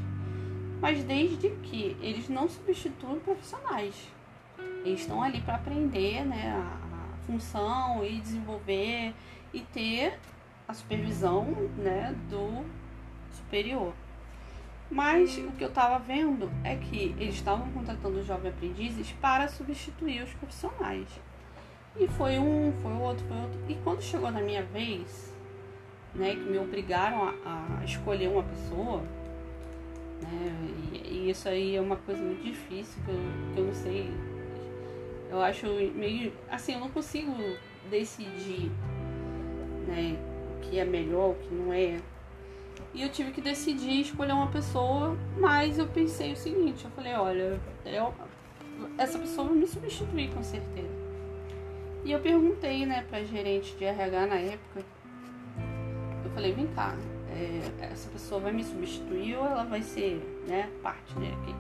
mas 0.80 1.02
desde 1.02 1.50
que 1.50 1.96
eles 2.00 2.28
não 2.28 2.48
substituam 2.48 3.18
profissionais. 3.18 4.08
Eles 4.84 5.00
estão 5.00 5.20
ali 5.20 5.40
para 5.40 5.56
aprender 5.56 6.24
né, 6.24 6.52
a, 6.52 7.14
a, 7.14 7.16
função 7.26 8.04
e 8.04 8.20
desenvolver 8.20 9.12
e 9.52 9.60
ter 9.60 10.18
a 10.68 10.72
supervisão 10.72 11.46
né, 11.76 12.14
do 12.30 12.64
superior. 13.32 13.92
Mas 14.88 15.36
o 15.38 15.50
que 15.52 15.64
eu 15.64 15.68
estava 15.68 15.98
vendo 15.98 16.48
é 16.62 16.76
que 16.76 17.14
eles 17.18 17.34
estavam 17.34 17.72
contratando 17.72 18.22
jovens 18.22 18.50
aprendizes 18.50 19.10
para 19.20 19.48
substituir 19.48 20.22
os 20.22 20.32
profissionais. 20.34 21.08
E 21.96 22.06
foi 22.06 22.38
um, 22.38 22.72
foi 22.80 22.92
outro, 22.92 23.26
foi 23.26 23.36
outro. 23.36 23.60
E 23.68 23.74
quando 23.82 24.00
chegou 24.00 24.30
na 24.30 24.40
minha 24.40 24.62
vez, 24.62 25.31
né, 26.14 26.34
que 26.34 26.42
me 26.42 26.58
obrigaram 26.58 27.22
a, 27.22 27.80
a 27.80 27.84
escolher 27.84 28.28
uma 28.28 28.42
pessoa, 28.42 29.02
né? 30.22 30.54
E, 30.92 30.96
e, 30.96 31.30
isso 31.30 31.48
aí 31.48 31.76
é 31.76 31.80
uma 31.80 31.96
coisa 31.96 32.22
muito 32.22 32.42
difícil 32.42 33.02
que 33.04 33.10
eu, 33.10 33.20
que 33.54 33.60
eu 33.60 33.66
não 33.66 33.74
sei. 33.74 34.10
Eu 35.30 35.42
acho 35.42 35.66
meio. 35.94 36.32
Assim, 36.50 36.74
eu 36.74 36.80
não 36.80 36.90
consigo 36.90 37.32
decidir 37.90 38.70
né, 39.86 40.16
o 40.56 40.60
que 40.60 40.78
é 40.78 40.84
melhor, 40.84 41.30
o 41.30 41.34
que 41.34 41.54
não 41.54 41.72
é. 41.72 41.98
E 42.94 43.02
eu 43.02 43.08
tive 43.08 43.32
que 43.32 43.40
decidir 43.40 44.02
escolher 44.02 44.32
uma 44.32 44.48
pessoa, 44.48 45.16
mas 45.38 45.78
eu 45.78 45.86
pensei 45.86 46.32
o 46.32 46.36
seguinte, 46.36 46.84
eu 46.84 46.90
falei, 46.90 47.14
olha, 47.14 47.58
eu, 47.86 48.12
essa 48.98 49.18
pessoa 49.18 49.48
vai 49.48 49.56
me 49.56 49.66
substituir 49.66 50.30
com 50.32 50.42
certeza. 50.42 51.02
E 52.04 52.12
eu 52.12 52.20
perguntei, 52.20 52.84
né, 52.84 53.04
pra 53.08 53.24
gerente 53.24 53.74
de 53.76 53.84
RH 53.84 54.26
na 54.26 54.34
época, 54.34 54.84
falei, 56.34 56.52
vem 56.52 56.66
cá, 56.68 56.94
é, 57.30 57.84
essa 57.84 58.10
pessoa 58.10 58.40
vai 58.40 58.52
me 58.52 58.64
substituir 58.64 59.36
ou 59.36 59.46
ela 59.46 59.64
vai 59.64 59.82
ser, 59.82 60.22
né, 60.46 60.70
parte 60.82 61.12
aqui. 61.12 61.54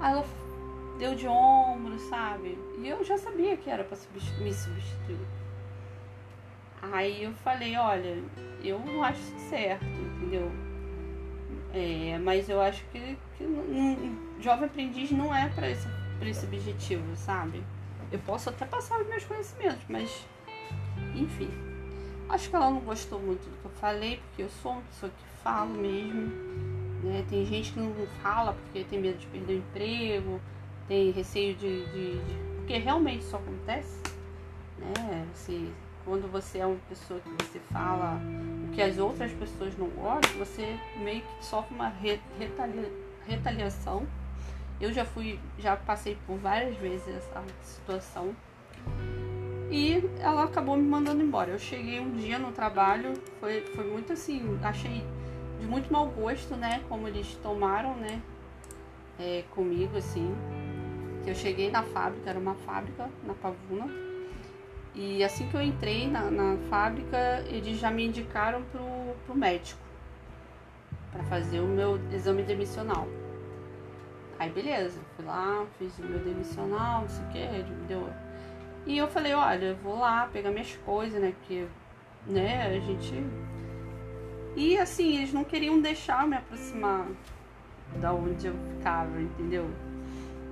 Aí 0.00 0.12
ela 0.12 0.24
deu 0.98 1.14
de 1.14 1.26
ombro, 1.26 1.98
sabe? 1.98 2.58
E 2.78 2.88
eu 2.88 3.02
já 3.04 3.16
sabia 3.16 3.56
que 3.56 3.70
era 3.70 3.84
substitu 3.94 4.42
me 4.42 4.52
substituir. 4.52 5.26
Aí 6.82 7.24
eu 7.24 7.32
falei, 7.32 7.76
olha, 7.76 8.22
eu 8.62 8.78
não 8.78 9.04
acho 9.04 9.20
certo, 9.50 9.84
entendeu? 9.84 10.50
É, 11.72 12.18
mas 12.18 12.48
eu 12.48 12.60
acho 12.60 12.84
que, 12.86 13.16
que 13.36 13.44
um, 13.44 14.40
jovem 14.40 14.66
aprendiz 14.66 15.10
não 15.10 15.34
é 15.34 15.48
para 15.50 15.70
esse, 15.70 15.86
esse 16.22 16.44
objetivo, 16.46 17.04
sabe? 17.16 17.62
Eu 18.10 18.18
posso 18.20 18.48
até 18.48 18.64
passar 18.66 19.00
os 19.00 19.06
meus 19.06 19.24
conhecimentos, 19.24 19.82
mas 19.88 20.26
enfim. 21.14 21.69
Acho 22.30 22.48
que 22.48 22.54
ela 22.54 22.70
não 22.70 22.80
gostou 22.80 23.18
muito 23.18 23.40
do 23.40 23.56
que 23.58 23.64
eu 23.64 23.70
falei, 23.72 24.18
porque 24.18 24.42
eu 24.42 24.48
sou 24.62 24.72
uma 24.72 24.82
pessoa 24.82 25.10
que 25.10 25.42
falo 25.42 25.70
mesmo. 25.70 26.30
Né? 27.02 27.24
Tem 27.28 27.44
gente 27.44 27.72
que 27.72 27.80
não 27.80 27.92
fala 28.22 28.52
porque 28.52 28.84
tem 28.84 29.00
medo 29.00 29.18
de 29.18 29.26
perder 29.26 29.54
o 29.54 29.58
emprego, 29.58 30.40
tem 30.86 31.10
receio 31.10 31.56
de. 31.56 31.84
de, 31.86 32.24
de... 32.24 32.34
Porque 32.56 32.78
realmente 32.78 33.22
isso 33.22 33.34
acontece. 33.34 34.00
Né? 34.78 35.26
Você, 35.34 35.68
quando 36.04 36.30
você 36.30 36.58
é 36.58 36.66
uma 36.66 36.78
pessoa 36.88 37.18
que 37.18 37.30
você 37.30 37.58
fala 37.72 38.20
o 38.64 38.72
que 38.72 38.80
as 38.80 38.96
outras 38.96 39.32
pessoas 39.32 39.76
não 39.76 39.88
gostam, 39.88 40.38
você 40.38 40.78
meio 40.98 41.22
que 41.22 41.44
sofre 41.44 41.74
uma 41.74 41.88
retalia, 42.38 42.92
retaliação 43.26 44.06
Eu 44.80 44.92
já 44.92 45.04
fui, 45.04 45.40
já 45.58 45.76
passei 45.76 46.16
por 46.26 46.38
várias 46.38 46.76
vezes 46.76 47.08
essa 47.08 47.42
situação. 47.64 48.34
E 49.70 50.02
ela 50.18 50.44
acabou 50.44 50.76
me 50.76 50.82
mandando 50.82 51.22
embora. 51.22 51.52
Eu 51.52 51.58
cheguei 51.58 52.00
um 52.00 52.10
dia 52.10 52.38
no 52.38 52.50
trabalho, 52.50 53.14
foi, 53.38 53.60
foi 53.60 53.84
muito 53.84 54.12
assim, 54.12 54.58
achei 54.62 55.04
de 55.60 55.66
muito 55.66 55.92
mau 55.92 56.06
gosto, 56.08 56.56
né? 56.56 56.82
Como 56.88 57.06
eles 57.06 57.38
tomaram, 57.42 57.94
né? 57.96 58.20
É, 59.18 59.44
comigo, 59.50 59.96
assim. 59.96 60.34
Que 61.22 61.30
eu 61.30 61.34
cheguei 61.34 61.70
na 61.70 61.82
fábrica, 61.82 62.30
era 62.30 62.38
uma 62.38 62.54
fábrica 62.54 63.08
na 63.24 63.34
Pavuna. 63.34 63.88
E 64.94 65.22
assim 65.22 65.48
que 65.48 65.54
eu 65.54 65.62
entrei 65.62 66.08
na, 66.08 66.30
na 66.30 66.56
fábrica, 66.68 67.44
eles 67.46 67.78
já 67.78 67.90
me 67.90 68.06
indicaram 68.06 68.62
pro, 68.72 69.14
pro 69.24 69.36
médico 69.36 69.80
para 71.12 71.22
fazer 71.24 71.60
o 71.60 71.66
meu 71.66 72.00
exame 72.12 72.42
demissional. 72.42 73.06
Aí 74.38 74.50
beleza, 74.50 75.00
fui 75.14 75.24
lá, 75.24 75.66
fiz 75.78 75.96
o 75.98 76.02
meu 76.02 76.18
demissional, 76.20 77.02
não 77.02 77.08
sei 77.08 77.24
o 77.24 77.28
que, 77.28 77.72
deu 77.86 78.08
e 78.86 78.96
eu 78.96 79.08
falei, 79.08 79.34
olha, 79.34 79.74
vou 79.82 79.98
lá 79.98 80.26
pegar 80.32 80.50
minhas 80.50 80.74
coisas, 80.84 81.20
né? 81.20 81.34
Porque, 81.38 81.66
né, 82.26 82.66
a 82.66 82.80
gente. 82.80 83.14
E 84.56 84.76
assim, 84.78 85.18
eles 85.18 85.32
não 85.32 85.44
queriam 85.44 85.80
deixar 85.80 86.22
eu 86.22 86.28
me 86.28 86.36
aproximar 86.36 87.06
da 88.00 88.12
onde 88.12 88.46
eu 88.46 88.54
ficava, 88.76 89.20
entendeu? 89.20 89.70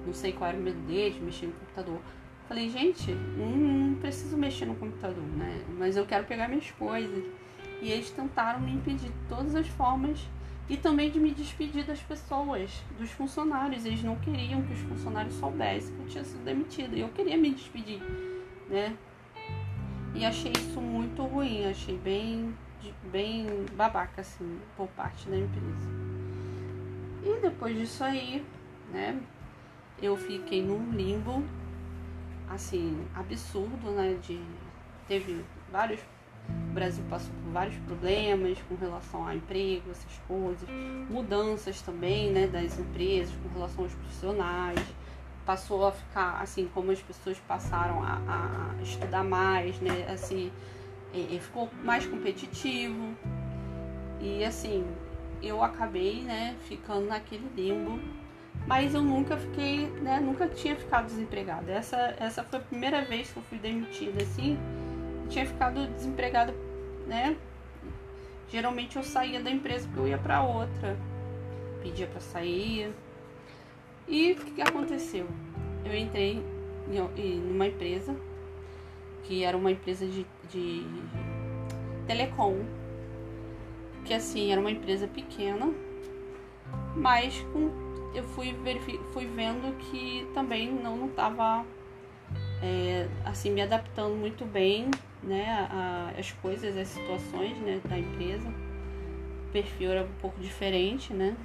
Não 0.07 0.13
sei 0.13 0.33
qual 0.33 0.51
era 0.51 0.59
o 0.59 0.63
medo 0.63 0.81
deles, 0.87 1.21
mexer 1.21 1.47
no 1.47 1.53
computador. 1.53 2.01
Falei, 2.49 2.71
gente, 2.71 3.13
não, 3.13 3.49
não 3.49 3.95
preciso 3.97 4.37
mexer 4.37 4.67
no 4.67 4.75
computador, 4.75 5.23
né? 5.23 5.63
Mas 5.77 5.97
eu 5.97 6.07
quero 6.07 6.25
pegar 6.25 6.49
minhas 6.49 6.71
coisas. 6.71 7.25
E 7.83 7.91
eles 7.91 8.11
tentaram 8.11 8.61
me 8.61 8.73
impedir 8.73 9.09
de 9.09 9.29
todas 9.29 9.55
as 9.55 9.69
formas 9.69 10.19
e 10.69 10.77
também 10.77 11.11
de 11.11 11.19
me 11.19 11.31
despedir 11.31 11.85
das 11.85 12.01
pessoas, 12.01 12.71
dos 12.99 13.11
funcionários. 13.11 13.87
Eles 13.87 14.03
não 14.03 14.17
queriam 14.17 14.63
que 14.63 14.73
os 14.73 14.81
funcionários 14.81 15.35
soubessem 15.35 15.95
que 15.95 16.03
eu 16.03 16.09
tinha 16.09 16.25
sido 16.25 16.45
demitida. 16.45 16.95
E 16.95 17.01
eu 17.01 17.09
queria 17.09 17.39
me 17.39 17.51
despedir, 17.53 18.03
né? 18.69 18.97
E 20.15 20.25
achei 20.25 20.53
isso 20.53 20.81
muito 20.81 21.23
ruim, 21.23 21.65
achei 21.67 21.97
bem, 21.97 22.55
bem 23.11 23.47
babaca, 23.75 24.21
assim, 24.21 24.59
por 24.77 24.89
parte 24.89 25.29
da 25.29 25.37
empresa. 25.37 25.89
E 27.23 27.41
depois 27.41 27.77
disso 27.77 28.03
aí, 28.05 28.45
né, 28.93 29.21
eu 30.01 30.17
fiquei 30.17 30.63
num 30.63 30.91
limbo, 30.91 31.43
assim, 32.49 33.07
absurdo, 33.15 33.91
né, 33.91 34.19
de... 34.23 34.41
Teve 35.07 35.45
vários 35.71 36.01
o 36.49 36.73
Brasil 36.73 37.05
passou 37.09 37.31
por 37.43 37.53
vários 37.53 37.77
problemas 37.79 38.59
com 38.69 38.75
relação 38.77 39.27
a 39.27 39.35
emprego, 39.35 39.91
essas 39.91 40.21
coisas, 40.27 40.69
mudanças 41.11 41.81
também 41.83 42.31
né, 42.31 42.47
das 42.47 42.79
empresas 42.79 43.35
com 43.43 43.49
relação 43.55 43.85
aos 43.85 43.95
profissionais. 43.95 44.81
Passou 45.45 45.87
a 45.87 45.93
ficar 45.93 46.41
assim, 46.43 46.69
como 46.75 46.91
as 46.91 47.01
pessoas 47.01 47.39
passaram 47.49 48.03
a, 48.03 48.19
a 48.29 48.83
estudar 48.83 49.25
mais, 49.25 49.81
né? 49.81 50.07
Assim, 50.13 50.53
e 51.15 51.39
ficou 51.41 51.71
mais 51.83 52.07
competitivo. 52.07 53.15
E 54.21 54.45
assim, 54.45 54.85
eu 55.43 55.63
acabei 55.63 56.23
né, 56.23 56.55
ficando 56.69 57.07
naquele 57.07 57.49
limbo 57.57 57.99
mas 58.69 58.95
eu 58.95 59.03
nunca 59.03 59.37
fiquei, 59.37 59.87
né, 60.03 60.21
nunca 60.21 60.47
tinha 60.47 60.77
ficado 60.77 61.07
desempregada. 61.07 61.73
Essa, 61.73 62.15
essa 62.19 62.45
foi 62.45 62.59
a 62.59 62.63
primeira 62.63 63.03
vez 63.03 63.31
que 63.31 63.39
eu 63.39 63.43
fui 63.45 63.59
demitida 63.59 64.23
assim, 64.23 64.59
tinha 65.29 65.47
ficado 65.47 65.87
desempregada, 65.89 66.55
né? 67.07 67.37
Geralmente 68.49 68.97
eu 68.97 69.03
saía 69.03 69.41
da 69.41 69.51
empresa 69.51 69.87
porque 69.87 70.01
eu 70.01 70.09
ia 70.09 70.19
para 70.19 70.43
outra, 70.43 70.97
pedia 71.83 72.07
para 72.07 72.21
sair. 72.21 72.93
E 74.07 74.33
o 74.33 74.37
que, 74.37 74.63
aconteceu? 74.63 75.27
Eu 75.85 75.95
entrei 75.95 76.43
em 77.17 77.51
uma 77.51 77.67
empresa 77.67 78.17
que 79.25 79.45
era 79.45 79.57
uma 79.57 79.71
empresa 79.71 80.07
de, 80.07 80.27
de 80.49 80.87
telecom, 82.07 82.65
que 84.07 84.15
assim 84.15 84.51
era 84.51 84.59
uma 84.59 84.71
empresa 84.71 85.07
pequena, 85.07 85.71
mas 86.97 87.39
com, 87.53 87.71
eu 88.15 88.25
fui, 88.25 88.57
fui 89.13 89.27
vendo 89.27 89.77
que 89.77 90.27
também 90.33 90.73
não 90.73 91.07
estava 91.07 91.67
é, 92.63 93.07
assim 93.27 93.51
me 93.51 93.61
adaptando 93.61 94.15
muito 94.15 94.47
bem 94.47 94.91
né, 95.23 95.69
a, 95.71 96.13
as 96.19 96.33
coisas, 96.33 96.77
as 96.77 96.89
situações 96.89 97.57
né, 97.59 97.81
da 97.89 97.99
empresa. 97.99 98.49
O 98.49 99.53
perfil 99.53 99.91
era 99.91 100.05
um 100.05 100.21
pouco 100.21 100.41
diferente, 100.41 101.13
né? 101.13 101.37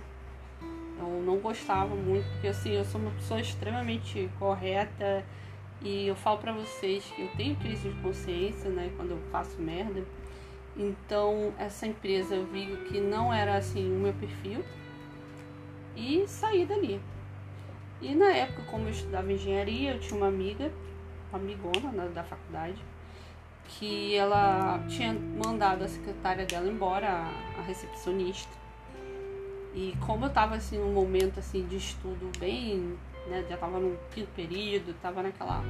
Eu 0.99 1.21
não 1.25 1.37
gostava 1.37 1.95
muito, 1.95 2.29
porque 2.33 2.47
assim, 2.47 2.71
eu 2.71 2.85
sou 2.85 3.01
uma 3.01 3.11
pessoa 3.11 3.39
extremamente 3.39 4.29
correta 4.39 5.25
e 5.81 6.07
eu 6.07 6.15
falo 6.15 6.37
pra 6.37 6.53
vocês 6.53 7.03
que 7.15 7.21
eu 7.21 7.29
tenho 7.35 7.55
crise 7.57 7.89
de 7.89 7.95
consciência, 8.01 8.69
né, 8.69 8.91
quando 8.95 9.11
eu 9.11 9.19
faço 9.31 9.59
merda. 9.61 10.03
Então, 10.75 11.53
essa 11.57 11.85
empresa 11.85 12.35
eu 12.35 12.45
vi 12.45 12.65
que 12.87 12.99
não 12.99 13.33
era 13.33 13.57
assim 13.57 13.85
o 13.93 13.99
meu 13.99 14.13
perfil 14.13 14.63
e 15.95 16.25
saí 16.27 16.65
dali. 16.65 16.99
E 18.01 18.15
na 18.15 18.31
época, 18.31 18.63
como 18.69 18.85
eu 18.85 18.91
estudava 18.91 19.31
engenharia, 19.31 19.93
eu 19.93 19.99
tinha 19.99 20.17
uma 20.17 20.27
amiga, 20.27 20.71
uma 21.29 21.39
amigona 21.39 21.91
né, 21.91 22.11
da 22.13 22.23
faculdade, 22.23 22.83
que 23.67 24.15
ela 24.15 24.83
tinha 24.87 25.13
mandado 25.13 25.83
a 25.83 25.87
secretária 25.87 26.45
dela 26.45 26.67
embora, 26.67 27.07
a, 27.09 27.59
a 27.59 27.61
recepcionista. 27.63 28.51
E 29.73 29.95
como 30.05 30.25
eu 30.25 30.29
tava 30.29 30.55
assim 30.55 30.77
num 30.77 30.93
momento 30.93 31.39
assim 31.39 31.65
de 31.65 31.77
estudo 31.77 32.31
bem, 32.39 32.97
né, 33.27 33.43
já 33.49 33.57
tava 33.57 33.79
no 33.79 33.97
quinto 34.11 34.29
período, 34.35 34.93
tava 35.01 35.23
naquela 35.23 35.63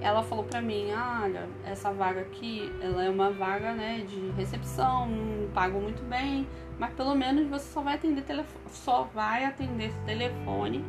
ela 0.00 0.22
falou 0.22 0.44
pra 0.44 0.60
mim, 0.60 0.90
ah, 0.92 1.22
olha, 1.24 1.48
essa 1.64 1.90
vaga 1.90 2.20
aqui, 2.20 2.70
ela 2.82 3.02
é 3.02 3.08
uma 3.08 3.30
vaga, 3.30 3.72
né, 3.72 4.04
de 4.06 4.32
recepção, 4.36 5.06
não 5.08 5.48
pago 5.50 5.80
muito 5.80 6.02
bem, 6.02 6.46
mas 6.78 6.92
pelo 6.92 7.14
menos 7.14 7.48
você 7.48 7.72
só 7.72 7.80
vai 7.80 7.94
atender 7.94 8.22
telefone, 8.22 8.64
só 8.68 9.04
vai 9.14 9.46
atender 9.46 9.94
telefone 10.04 10.84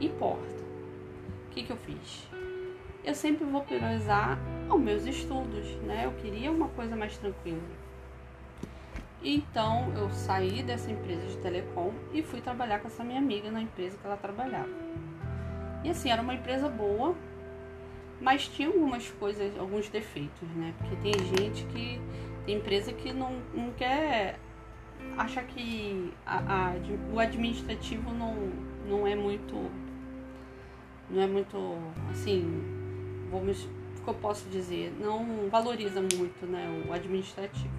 e 0.00 0.08
porta. 0.08 0.64
O 1.46 1.50
que 1.50 1.62
que 1.62 1.72
eu 1.72 1.76
fiz? 1.76 2.26
eu 3.04 3.14
sempre 3.14 3.44
vou 3.44 3.60
priorizar 3.60 4.38
os 4.68 4.80
meus 4.80 5.06
estudos, 5.06 5.66
né? 5.82 6.02
Eu 6.04 6.12
queria 6.12 6.50
uma 6.50 6.68
coisa 6.68 6.96
mais 6.96 7.16
tranquila. 7.16 7.60
Então 9.22 9.92
eu 9.96 10.10
saí 10.10 10.62
dessa 10.62 10.90
empresa 10.90 11.26
de 11.26 11.36
telecom 11.38 11.92
e 12.12 12.22
fui 12.22 12.40
trabalhar 12.40 12.80
com 12.80 12.88
essa 12.88 13.02
minha 13.02 13.18
amiga 13.18 13.50
na 13.50 13.62
empresa 13.62 13.96
que 13.96 14.06
ela 14.06 14.16
trabalhava. 14.16 14.68
E 15.82 15.90
assim, 15.90 16.10
era 16.10 16.20
uma 16.20 16.34
empresa 16.34 16.68
boa, 16.68 17.14
mas 18.20 18.48
tinha 18.48 18.68
algumas 18.68 19.10
coisas, 19.12 19.58
alguns 19.58 19.88
defeitos, 19.88 20.48
né? 20.54 20.74
Porque 20.78 20.96
tem 20.96 21.12
gente 21.36 21.64
que. 21.66 22.00
Tem 22.44 22.56
empresa 22.56 22.92
que 22.92 23.12
não, 23.12 23.40
não 23.54 23.70
quer. 23.72 24.38
acha 25.16 25.42
que 25.42 26.12
a, 26.26 26.38
a, 26.38 26.72
o 27.12 27.18
administrativo 27.18 28.12
não, 28.12 28.34
não 28.86 29.06
é 29.06 29.14
muito. 29.14 29.70
Não 31.10 31.22
é 31.22 31.26
muito 31.26 31.56
assim 32.10 32.82
vamos, 33.34 33.68
que 34.04 34.10
eu 34.10 34.14
posso 34.14 34.48
dizer, 34.48 34.94
não 35.00 35.48
valoriza 35.50 36.00
muito 36.00 36.46
né, 36.46 36.84
o 36.86 36.92
administrativo. 36.92 37.72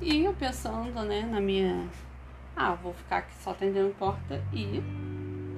E 0.00 0.22
eu 0.22 0.34
pensando 0.34 1.02
né, 1.02 1.22
na 1.22 1.40
minha. 1.40 1.88
Ah, 2.54 2.74
vou 2.74 2.92
ficar 2.92 3.18
aqui 3.18 3.34
só 3.42 3.50
atendendo 3.50 3.94
porta 3.94 4.42
e 4.52 4.82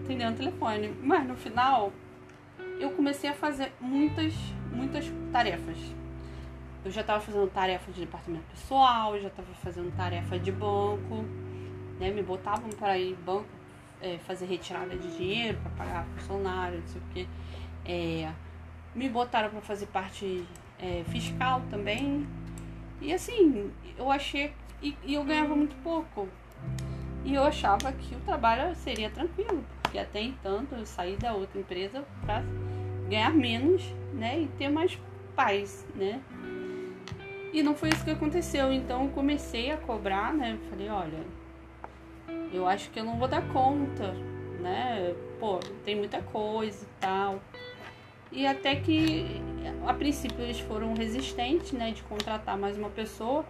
atendendo 0.05 0.37
telefone. 0.37 0.95
Mas 1.03 1.27
no 1.27 1.35
final 1.37 1.93
eu 2.79 2.91
comecei 2.93 3.29
a 3.29 3.35
fazer 3.35 3.73
muitas, 3.81 4.35
muitas 4.73 5.05
tarefas. 5.33 5.77
Eu 6.85 6.91
já 6.91 7.01
estava 7.01 7.21
fazendo 7.21 7.51
tarefa 7.51 7.91
de 7.91 8.01
departamento 8.01 8.45
pessoal, 8.51 9.19
já 9.19 9.29
estava 9.29 9.53
fazendo 9.55 9.95
tarefa 9.97 10.39
de 10.39 10.53
banco, 10.53 11.25
né? 11.99 12.11
Me 12.11 12.23
botavam 12.23 12.71
para 12.71 12.97
ir 12.97 13.17
banco 13.17 13.49
é, 14.01 14.19
fazer 14.19 14.47
retirada 14.47 14.97
de 14.97 15.17
dinheiro 15.17 15.59
para 15.63 15.71
pagar 15.73 16.07
funcionário, 16.17 16.79
não 16.79 16.87
sei 16.87 17.01
o 17.01 17.05
que. 17.13 17.29
É, 17.85 18.33
me 18.97 19.09
botaram 19.11 19.51
para 19.51 19.61
fazer 19.61 19.87
parte 19.87 20.45
é, 20.81 21.05
fiscal 21.09 21.63
também. 21.71 22.27
E 23.01 23.13
assim, 23.13 23.71
eu 23.97 24.11
achei. 24.11 24.53
E, 24.83 24.97
e, 25.05 25.15
eu 25.15 25.23
ganhava 25.23 25.55
muito 25.55 25.77
pouco. 25.83 26.27
E 27.25 27.35
eu 27.35 27.45
achava 27.45 27.93
que 27.93 28.15
o 28.15 28.21
trabalho 28.21 28.75
seria 28.77 29.11
tranquilo, 29.11 29.65
porque 29.83 29.99
até 29.99 30.21
então 30.21 30.67
eu 30.73 30.87
saí 30.87 31.17
da 31.17 31.35
outra 31.35 31.61
empresa 31.61 32.05
para 32.25 32.43
ganhar 33.09 33.31
menos, 33.31 33.83
né? 34.15 34.41
E 34.41 34.47
ter 34.59 34.69
mais 34.69 34.99
paz, 35.35 35.87
né? 35.95 36.21
E 37.53 37.63
não 37.63 37.75
foi 37.75 37.91
isso 37.91 38.05
que 38.05 38.11
aconteceu. 38.11 38.73
Então 38.73 39.05
eu 39.05 39.11
comecei 39.11 39.71
a 39.71 39.77
cobrar, 39.77 40.33
né? 40.33 40.59
Falei, 40.71 40.89
olha, 40.89 41.19
eu 42.53 42.67
acho 42.67 42.91
que 42.91 43.01
eu 43.01 43.05
não 43.05 43.19
vou 43.19 43.29
dar 43.29 43.47
conta, 43.49 44.13
né? 44.61 45.15
Pô, 45.39 45.59
tem 45.85 45.97
muita 45.97 46.23
coisa 46.23 46.85
e 46.85 47.01
tal. 47.01 47.41
E 48.33 48.47
até 48.47 48.77
que 48.77 49.41
a 49.87 49.95
princípio 49.95 50.43
eles 50.43 50.61
foram 50.61 50.95
resistentes, 50.95 51.73
né, 51.73 51.93
de 51.93 52.03
contratar 52.03 52.59
mais 52.59 52.77
uma 52.77 52.91
pessoa. 52.91 53.45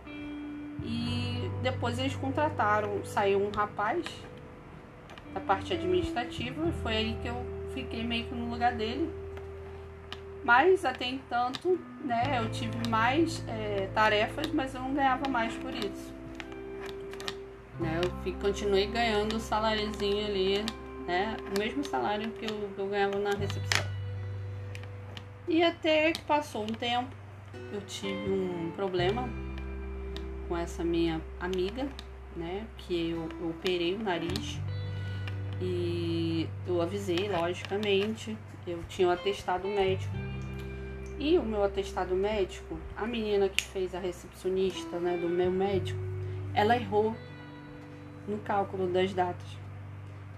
E 0.83 1.51
depois 1.63 1.99
eles 1.99 2.15
contrataram, 2.15 3.05
saiu 3.05 3.43
um 3.43 3.51
rapaz 3.51 4.05
da 5.33 5.41
parte 5.41 5.73
administrativa. 5.73 6.71
Foi 6.83 6.97
aí 6.97 7.19
que 7.23 7.29
eu 7.29 7.45
fiquei 7.75 8.05
meio 8.05 8.25
que 8.27 8.35
no 8.35 8.51
lugar 8.51 8.75
dele. 8.75 9.11
Mas 10.45 10.85
até 10.85 11.07
entanto, 11.07 11.79
né, 12.05 12.39
eu 12.39 12.49
tive 12.51 12.89
mais 12.89 13.43
é, 13.49 13.89
tarefas, 13.93 14.47
mas 14.53 14.75
eu 14.75 14.81
não 14.81 14.95
ganhava 14.95 15.29
mais 15.29 15.55
por 15.55 15.75
isso. 15.75 16.15
Né, 17.81 18.01
eu 18.03 18.11
fui, 18.23 18.33
continuei 18.41 18.87
ganhando 18.87 19.37
o 19.37 19.41
saláriozinho 19.41 20.25
ali, 20.25 20.65
né, 21.07 21.37
o 21.55 21.59
mesmo 21.59 21.83
salário 21.83 22.31
que 22.31 22.45
eu, 22.45 22.71
que 22.75 22.79
eu 22.79 22.87
ganhava 22.87 23.19
na 23.19 23.31
recepção. 23.31 23.96
E 25.49 25.63
até 25.63 26.11
que 26.13 26.23
passou 26.23 26.65
um 26.65 26.67
tempo, 26.67 27.09
eu 27.73 27.81
tive 27.83 28.31
um 28.31 28.73
problema 28.75 29.29
com 30.49 30.57
essa 30.57 30.83
minha 30.83 31.21
amiga, 31.39 31.89
né? 32.35 32.67
Que 32.79 33.11
eu, 33.11 33.29
eu 33.41 33.51
operei 33.51 33.95
o 33.95 33.99
nariz 33.99 34.59
e 35.61 36.49
eu 36.67 36.83
avisei, 36.83 37.29
logicamente, 37.29 38.37
eu 38.67 38.83
tinha 38.89 39.07
um 39.07 39.11
atestado 39.13 39.69
médico. 39.69 40.13
E 41.19 41.39
o 41.39 41.43
meu 41.45 41.63
atestado 41.63 42.15
médico, 42.15 42.79
a 42.97 43.07
menina 43.07 43.49
que 43.49 43.63
fez 43.65 43.95
a 43.95 44.01
recepcionista 44.01 44.99
né, 44.99 45.17
do 45.17 45.29
meu 45.29 45.51
médico, 45.51 45.99
ela 46.53 46.77
errou 46.77 47.17
no 48.27 48.39
cálculo 48.39 48.89
das 48.89 49.15
datas. 49.15 49.49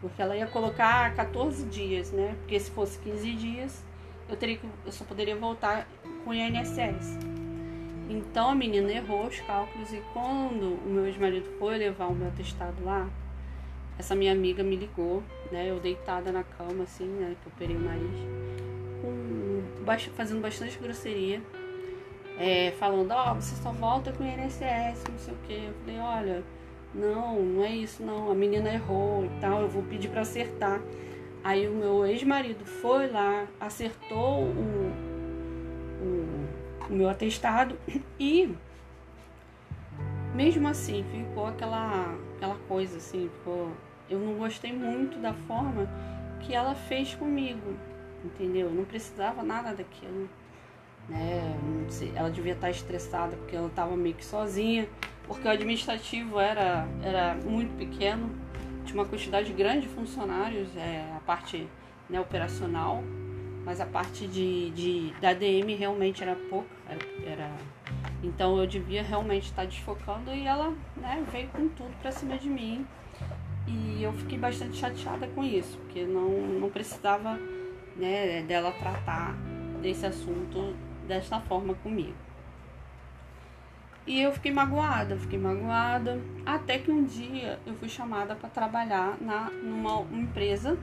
Porque 0.01 0.21
ela 0.23 0.37
ia 0.37 0.47
colocar 0.47 1.12
14 1.16 1.64
dias, 1.64 2.12
né? 2.12 2.37
Porque 2.40 2.61
se 2.61 2.71
fosse 2.71 2.99
15 3.01 3.33
dias, 3.35 3.85
eu 4.29 4.37
teria 4.37 4.57
que, 4.57 4.69
eu 4.85 4.93
só 4.93 5.05
poderia 5.05 5.37
voltar 5.37 5.88
com 6.25 6.31
o 6.31 6.35
INSS. 6.35 7.19
Então 8.09 8.51
a 8.51 8.55
menina 8.55 8.91
errou 8.91 9.27
os 9.27 9.38
cálculos 9.41 9.93
e 9.93 10.03
quando 10.12 10.79
o 10.85 10.88
meu 10.88 11.07
ex-marido 11.07 11.47
foi 11.59 11.77
levar 11.77 12.07
o 12.07 12.14
meu 12.14 12.29
atestado 12.29 12.83
lá, 12.85 13.09
essa 13.99 14.14
minha 14.14 14.33
amiga 14.33 14.62
me 14.62 14.77
ligou, 14.77 15.23
né? 15.51 15.69
Eu 15.69 15.81
deitada 15.81 16.31
na 16.31 16.43
cama, 16.43 16.85
assim, 16.85 17.05
né? 17.05 17.37
Que 17.43 17.49
eu 17.49 17.53
operei 17.55 17.77
o 17.77 17.81
nariz, 17.81 18.21
com, 19.03 19.62
fazendo 20.14 20.41
bastante 20.41 20.79
grosseria, 20.79 21.43
é, 22.38 22.71
falando, 22.79 23.11
ó, 23.11 23.33
oh, 23.33 23.35
você 23.35 23.57
só 23.57 23.73
volta 23.73 24.12
com 24.12 24.23
o 24.23 24.27
INSS, 24.27 25.05
não 25.11 25.19
sei 25.19 25.35
o 25.35 25.37
que. 25.47 25.55
Eu 25.55 25.75
falei, 25.85 25.99
olha, 25.99 26.45
não, 26.95 27.43
não 27.43 27.64
é 27.64 27.75
isso 27.75 28.03
não, 28.03 28.31
a 28.31 28.35
menina 28.35 28.73
errou 28.73 29.25
e 29.25 29.41
tal, 29.41 29.62
eu 29.62 29.69
vou 29.69 29.83
pedir 29.83 30.09
para 30.09 30.21
acertar. 30.21 30.81
Aí 31.44 31.68
o 31.68 31.72
meu 31.72 32.07
ex-marido 32.07 32.64
foi 32.64 33.09
lá, 33.11 33.46
acertou 33.61 34.42
o, 34.42 34.92
o 36.03 36.48
o 36.88 36.92
meu 36.92 37.09
atestado 37.09 37.77
e 38.18 38.55
mesmo 40.35 40.68
assim 40.68 41.05
ficou 41.11 41.46
aquela 41.46 42.16
aquela 42.37 42.57
coisa 42.68 42.98
assim, 42.98 43.29
ficou, 43.38 43.72
eu 44.09 44.18
não 44.18 44.35
gostei 44.35 44.72
muito 44.72 45.18
da 45.18 45.35
forma 45.35 45.88
que 46.40 46.55
ela 46.55 46.74
fez 46.74 47.14
comigo, 47.14 47.74
entendeu? 48.24 48.70
Não 48.70 48.85
precisava 48.85 49.42
nada 49.42 49.74
daquilo, 49.74 50.29
né? 51.09 51.59
ela 52.14 52.31
devia 52.31 52.53
estar 52.53 52.70
estressada 52.70 53.37
porque 53.37 53.57
ela 53.57 53.66
estava 53.66 53.96
meio 53.96 54.14
que 54.14 54.24
sozinha, 54.24 54.88
porque 55.27 55.46
o 55.46 55.51
administrativo 55.51 56.38
era 56.38 56.87
era 57.03 57.35
muito 57.35 57.77
pequeno, 57.77 58.31
tinha 58.88 59.01
uma 59.01 59.09
quantidade 59.09 59.53
grande 59.53 59.83
de 59.83 59.88
funcionários, 59.88 60.74
é, 60.77 61.12
a 61.16 61.20
parte 61.20 61.68
né, 62.09 62.20
operacional 62.20 63.03
mas 63.68 63.83
a 63.83 63.87
parte 63.87 64.27
de, 64.27 64.70
de 64.70 65.12
da 65.20 65.35
DM 65.35 65.74
realmente 65.74 66.22
era 66.22 66.35
pouca, 66.35 66.70
era, 66.88 67.31
era, 67.31 67.51
então 68.22 68.59
eu 68.59 68.66
devia 68.66 69.03
realmente 69.03 69.44
estar 69.44 69.66
desfocando 69.66 70.33
e 70.33 70.46
ela 70.46 70.74
né, 70.96 71.22
veio 71.31 71.48
com 71.48 71.68
tudo 71.68 71.94
pra 72.01 72.11
cima 72.11 72.38
de 72.38 72.48
mim 72.48 72.87
e 73.66 74.03
eu 74.03 74.11
fiquei 74.14 74.38
bastante 74.38 74.79
chateada 74.79 75.27
com 75.29 75.44
isso, 75.44 75.77
porque 75.81 76.05
não, 76.05 76.31
não 76.31 76.70
precisava 76.70 77.38
né, 77.94 78.42
dela 78.48 78.72
tratar 78.72 79.37
desse 79.83 80.07
assunto 80.07 80.74
desta 81.07 81.38
forma 81.40 81.74
comigo. 81.74 82.16
E 84.09 84.23
eu 84.23 84.33
fiquei 84.33 84.51
magoada, 84.51 85.18
fiquei 85.18 85.38
magoada, 85.38 86.18
até 86.44 86.79
que 86.79 86.90
um 86.90 87.05
dia 87.05 87.61
eu 87.66 87.75
fui 87.75 87.90
chamada 87.90 88.35
para 88.35 88.49
trabalhar 88.49 89.18
na, 89.21 89.51
numa 89.51 90.01
empresa 90.11 90.79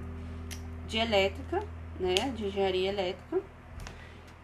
de 0.87 0.99
elétrica 0.99 1.63
né, 1.99 2.13
de 2.35 2.45
engenharia 2.45 2.89
elétrica. 2.89 3.39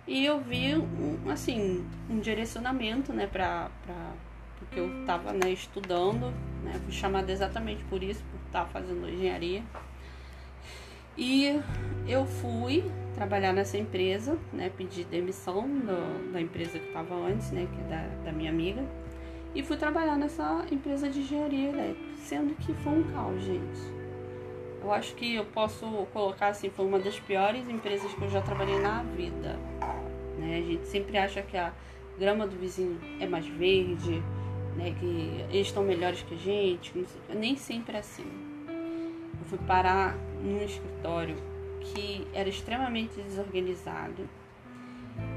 E 0.08 0.26
eu 0.26 0.39
vi, 0.39 0.76
um, 0.76 1.30
assim, 1.30 1.86
um 2.10 2.20
direcionamento, 2.20 3.13
né, 3.13 3.28
para 3.28 3.70
porque 4.58 4.80
eu 4.80 5.02
estava 5.02 5.34
né, 5.34 5.52
estudando, 5.52 6.32
né, 6.63 6.80
fui 6.84 6.91
chamada 6.91 7.32
exatamente 7.32 7.84
por 7.86 8.02
isso, 8.02 8.24
por 8.32 8.39
estar 8.48 8.65
fazendo 8.65 9.10
engenharia. 9.10 9.63
E 11.17 11.60
eu 12.08 12.26
fui 12.26 12.84
trabalhar 13.13 13.54
nessa 13.54 13.78
empresa, 13.78 14.38
né, 14.52 14.71
pedi 14.76 15.04
demissão 15.04 15.67
do, 15.67 16.32
da 16.32 16.41
empresa 16.41 16.80
que 16.80 16.88
estava 16.88 17.15
antes, 17.15 17.52
né, 17.52 17.67
que 17.74 17.82
é 17.82 17.84
da, 17.84 18.26
da 18.26 18.32
minha 18.32 18.50
amiga, 18.50 18.84
e 19.54 19.62
fui 19.62 19.78
trabalhar 19.78 20.15
nessa 20.15 20.65
empresa 20.71 21.10
de 21.10 21.19
engenharia 21.19 21.69
elétrica, 21.69 22.15
sendo 22.17 22.56
que 22.56 22.74
foi 22.74 22.93
um 22.93 23.04
caos, 23.12 23.41
gente. 23.43 24.02
Eu 24.82 24.91
acho 24.91 25.13
que 25.15 25.36
eu 25.36 25.45
posso 25.45 25.86
colocar 26.13 26.47
assim, 26.47 26.69
foi 26.69 26.86
uma 26.86 27.00
das 27.00 27.19
piores 27.19 27.67
empresas 27.69 28.12
que 28.13 28.21
eu 28.21 28.30
já 28.30 28.41
trabalhei 28.41 28.80
na 28.80 29.04
vida. 29.04 29.60
Né? 30.39 30.58
A 30.58 30.62
gente 30.62 30.88
sempre 30.88 31.17
acha 31.17 31.41
que 31.41 31.56
a 31.56 31.71
grama 32.17 32.47
do 32.47 32.56
vizinho 32.56 33.00
é 33.19 33.28
mais 33.28 33.45
verde, 33.45 34.24
né? 34.76 34.95
que 35.00 35.45
eles 35.52 35.67
estão 35.67 35.84
melhores 35.84 36.24
que 36.24 36.34
a 36.34 36.38
gente. 36.38 37.06
Nem 37.30 37.56
sempre 37.56 37.95
é 37.95 38.00
assim. 38.00 38.26
Eu 38.67 39.45
fui 39.45 39.60
parar 39.67 40.15
num 40.41 40.63
escritório 40.63 41.36
que 41.82 42.28
era 42.34 42.48
extremamente 42.48 43.22
desorganizado. 43.22 44.28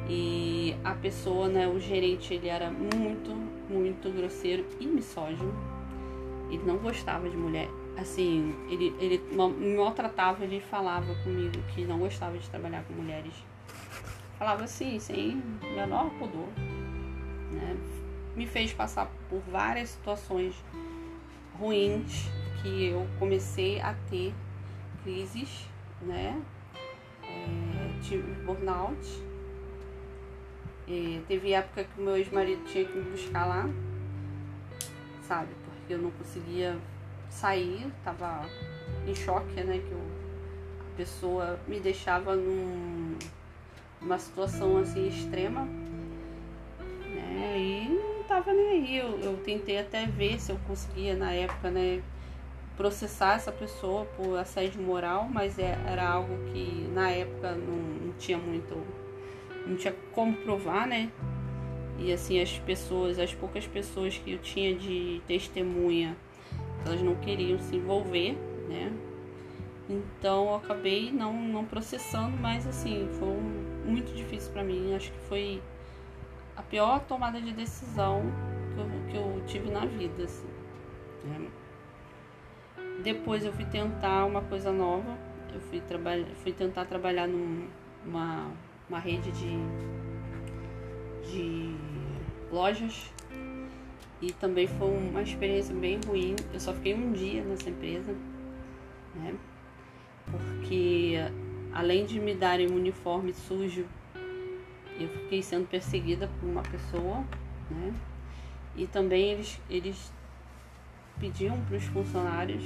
E 0.09 0.77
a 0.85 0.95
pessoa, 0.95 1.49
né, 1.49 1.67
o 1.67 1.81
gerente, 1.81 2.35
ele 2.35 2.49
era 2.49 2.71
muito, 2.71 3.31
muito 3.69 4.11
grosseiro 4.11 4.65
e 4.79 4.87
misógino. 4.87 5.53
Ele 6.51 6.63
não 6.65 6.77
gostava 6.77 7.29
de 7.29 7.37
mulher 7.37 7.69
assim, 7.97 8.55
ele, 8.69 8.95
ele 8.99 9.19
me 9.29 9.77
maltratava, 9.77 10.45
ele 10.45 10.61
falava 10.61 11.15
comigo 11.23 11.63
que 11.75 11.85
não 11.85 11.99
gostava 11.99 12.37
de 12.39 12.49
trabalhar 12.49 12.85
com 12.85 12.95
mulheres. 12.95 13.35
Falava 14.39 14.65
assim, 14.65 14.99
sem 14.99 15.43
menor 15.63 16.11
pudor. 16.19 16.49
Né? 17.51 17.77
Me 18.35 18.47
fez 18.47 18.73
passar 18.73 19.11
por 19.29 19.41
várias 19.51 19.91
situações 19.91 20.55
ruins 21.59 22.29
que 22.63 22.87
eu 22.87 23.07
comecei 23.19 23.81
a 23.81 23.95
ter 24.11 24.35
crises, 25.03 25.69
né? 26.03 26.43
É, 27.23 28.03
tive 28.03 28.33
burnout. 28.45 29.23
E 30.87 31.23
teve 31.27 31.53
época 31.53 31.85
que 31.85 32.01
meu 32.01 32.17
ex-marido 32.17 32.63
tinha 32.65 32.85
que 32.85 32.93
me 32.97 33.11
buscar 33.11 33.47
lá, 33.47 33.69
sabe? 35.23 35.49
Porque 35.65 35.95
eu 35.95 35.99
não 35.99 36.11
conseguia 36.11 36.79
sair, 37.31 37.91
tava 38.05 38.47
em 39.07 39.15
choque, 39.15 39.63
né? 39.63 39.79
Que 39.79 39.93
eu, 39.93 40.01
a 40.93 40.97
pessoa 40.97 41.59
me 41.67 41.81
deixava 41.81 42.37
num, 42.37 43.17
numa 44.01 44.19
situação 44.19 44.77
assim 44.77 45.09
extrema, 45.09 45.65
né? 47.07 47.59
E 47.59 47.89
não 47.89 48.23
tava 48.25 48.53
nem 48.53 48.69
aí. 48.69 48.99
Eu, 48.99 49.19
eu 49.21 49.37
tentei 49.39 49.79
até 49.79 50.07
ver 50.07 50.39
se 50.39 50.53
eu 50.53 50.59
conseguia 50.67 51.17
na 51.17 51.33
época, 51.33 51.71
né? 51.71 52.03
Processar 52.77 53.35
essa 53.35 53.53
pessoa 53.53 54.05
por 54.17 54.37
assédio 54.39 54.83
moral, 54.83 55.29
mas 55.31 55.59
é, 55.59 55.79
era 55.87 56.09
algo 56.09 56.37
que 56.53 56.89
na 56.93 57.11
época 57.11 57.53
não, 57.53 57.77
não 58.07 58.13
tinha 58.15 58.39
muito. 58.39 58.77
Não 59.67 59.77
tinha 59.77 59.95
como 60.13 60.35
provar, 60.39 60.87
né? 60.87 61.11
E 61.99 62.13
assim, 62.13 62.41
as 62.41 62.59
pessoas, 62.59 63.19
as 63.19 63.33
poucas 63.33 63.67
pessoas 63.67 64.19
que 64.19 64.33
eu 64.33 64.39
tinha 64.39 64.75
de 64.75 65.23
testemunha 65.27 66.17
elas 66.85 67.01
não 67.01 67.15
queriam 67.17 67.59
se 67.59 67.77
envolver, 67.77 68.37
né? 68.69 68.93
Então 69.89 70.49
eu 70.49 70.55
acabei 70.57 71.11
não, 71.11 71.33
não 71.33 71.65
processando, 71.65 72.37
mas 72.37 72.67
assim, 72.67 73.09
foi 73.19 73.29
um, 73.29 73.85
muito 73.87 74.15
difícil 74.15 74.53
para 74.53 74.63
mim. 74.63 74.95
Acho 74.95 75.11
que 75.11 75.19
foi 75.21 75.63
a 76.57 76.63
pior 76.63 77.01
tomada 77.01 77.41
de 77.41 77.53
decisão 77.53 78.23
que 78.75 78.81
eu, 78.81 78.87
que 79.11 79.17
eu 79.17 79.43
tive 79.47 79.71
na 79.71 79.85
vida, 79.87 80.25
assim. 80.25 80.49
Né? 81.25 81.49
Depois 83.03 83.45
eu 83.45 83.53
fui 83.53 83.65
tentar 83.65 84.25
uma 84.25 84.43
coisa 84.43 84.73
nova. 84.73 85.17
Eu 85.53 85.61
fui, 85.61 85.81
trabalhar, 85.81 86.27
fui 86.43 86.53
tentar 86.53 86.85
trabalhar 86.85 87.29
numa 87.29 88.51
uma 88.89 88.99
rede 88.99 89.31
de, 89.33 89.57
de 91.31 91.75
lojas 92.53 93.11
e 94.21 94.33
também 94.33 94.67
foi 94.67 94.89
uma 94.89 95.23
experiência 95.23 95.75
bem 95.75 95.99
ruim. 96.07 96.37
Eu 96.53 96.61
só 96.61 96.73
fiquei 96.73 96.95
um 96.95 97.13
dia 97.13 97.43
nessa 97.43 97.69
empresa, 97.69 98.15
né? 99.15 99.35
Porque 100.31 101.17
além 101.73 102.07
de 102.07 102.21
me 102.21 102.35
darem 102.35 102.71
um 102.71 102.77
uniforme 102.77 103.33
sujo, 103.33 103.87
eu 104.99 105.09
fiquei 105.09 105.43
sendo 105.43 105.67
perseguida 105.67 106.31
por 106.41 106.49
uma 106.49 106.63
pessoa, 106.63 107.25
né? 107.71 107.93
E 108.77 108.87
também 108.87 109.33
eles, 109.33 109.61
eles 109.69 110.13
pediam 111.19 111.61
para 111.63 111.77
os 111.77 111.85
funcionários 111.85 112.63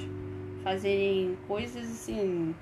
fazerem 0.63 1.37
coisas 1.47 1.85
assim, 1.91 2.55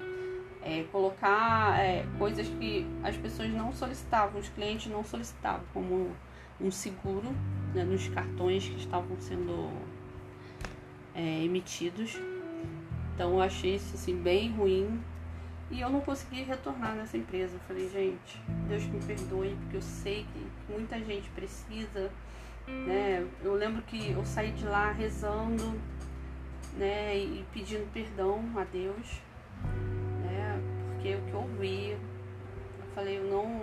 é, 0.62 0.84
colocar 0.92 1.78
é, 1.78 2.04
coisas 2.18 2.48
que 2.48 2.86
as 3.02 3.16
pessoas 3.16 3.50
não 3.50 3.72
solicitavam, 3.72 4.40
os 4.40 4.48
clientes 4.48 4.90
não 4.90 5.04
solicitavam, 5.04 5.64
como 5.72 6.10
um 6.60 6.70
seguro 6.70 7.34
né, 7.74 7.84
nos 7.84 8.08
cartões 8.08 8.68
que 8.68 8.76
estavam 8.76 9.16
sendo 9.20 9.70
é, 11.14 11.44
emitidos. 11.44 12.18
Então 13.14 13.34
eu 13.34 13.42
achei 13.42 13.76
isso 13.76 13.94
assim, 13.94 14.16
bem 14.20 14.52
ruim 14.52 15.00
e 15.70 15.80
eu 15.80 15.90
não 15.90 16.00
consegui 16.00 16.42
retornar 16.42 16.94
nessa 16.94 17.16
empresa. 17.16 17.54
Eu 17.54 17.60
falei, 17.60 17.88
gente, 17.88 18.40
Deus 18.68 18.84
me 18.84 19.00
perdoe, 19.00 19.56
porque 19.62 19.76
eu 19.76 19.82
sei 19.82 20.26
que 20.32 20.72
muita 20.72 20.98
gente 20.98 21.28
precisa. 21.30 22.10
Né? 22.66 23.26
Eu 23.42 23.54
lembro 23.54 23.82
que 23.82 24.10
eu 24.10 24.24
saí 24.24 24.50
de 24.52 24.64
lá 24.64 24.90
rezando 24.90 25.78
né, 26.76 27.16
e 27.16 27.44
pedindo 27.52 27.90
perdão 27.92 28.42
a 28.56 28.64
Deus, 28.64 29.20
né, 30.22 30.60
porque 30.92 31.14
o 31.14 31.22
que 31.22 31.32
eu 31.32 31.48
vi, 31.58 31.90
eu 31.90 32.86
falei, 32.94 33.18
eu 33.18 33.24
não. 33.24 33.62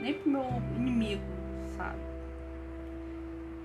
nem 0.00 0.14
pro 0.14 0.30
meu 0.30 0.44
inimigo, 0.76 1.22
sabe? 1.76 2.00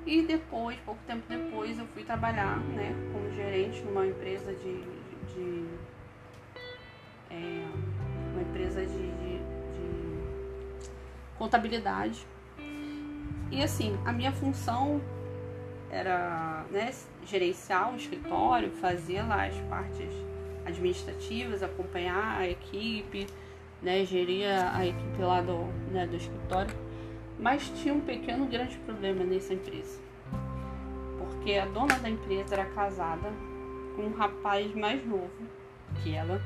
E 0.05 0.21
depois, 0.21 0.77
pouco 0.85 1.01
tempo 1.05 1.23
depois, 1.27 1.77
eu 1.77 1.85
fui 1.87 2.03
trabalhar 2.03 2.57
né, 2.59 2.93
como 3.11 3.29
gerente 3.33 3.81
numa 3.81 4.05
empresa 4.05 4.53
de. 4.53 4.81
de 5.33 5.67
é, 7.29 7.65
uma 8.31 8.41
empresa 8.41 8.85
de, 8.85 9.11
de, 9.11 9.37
de 9.37 10.89
contabilidade. 11.37 12.25
E 13.51 13.63
assim, 13.63 13.97
a 14.05 14.11
minha 14.11 14.31
função 14.31 15.01
era 15.89 16.65
né, 16.69 16.91
gerenciar 17.25 17.93
o 17.93 17.95
escritório, 17.95 18.71
fazer 18.71 19.21
lá 19.21 19.45
as 19.45 19.55
partes 19.69 20.11
administrativas, 20.65 21.63
acompanhar 21.63 22.39
a 22.39 22.47
equipe, 22.47 23.25
né, 23.81 24.03
gerir 24.05 24.47
a 24.47 24.85
equipe 24.85 25.21
lá 25.21 25.41
do, 25.41 25.65
né, 25.91 26.05
do 26.05 26.17
escritório. 26.17 26.75
Mas 27.39 27.69
tinha 27.69 27.93
um 27.93 28.01
pequeno 28.01 28.45
grande 28.47 28.77
problema 28.79 29.23
nessa 29.23 29.53
empresa. 29.53 29.99
Porque 31.19 31.53
a 31.53 31.65
dona 31.65 31.95
da 31.99 32.09
empresa 32.09 32.55
era 32.55 32.65
casada 32.65 33.31
com 33.95 34.03
um 34.03 34.13
rapaz 34.13 34.73
mais 34.75 35.05
novo 35.05 35.31
que 36.01 36.13
ela, 36.13 36.41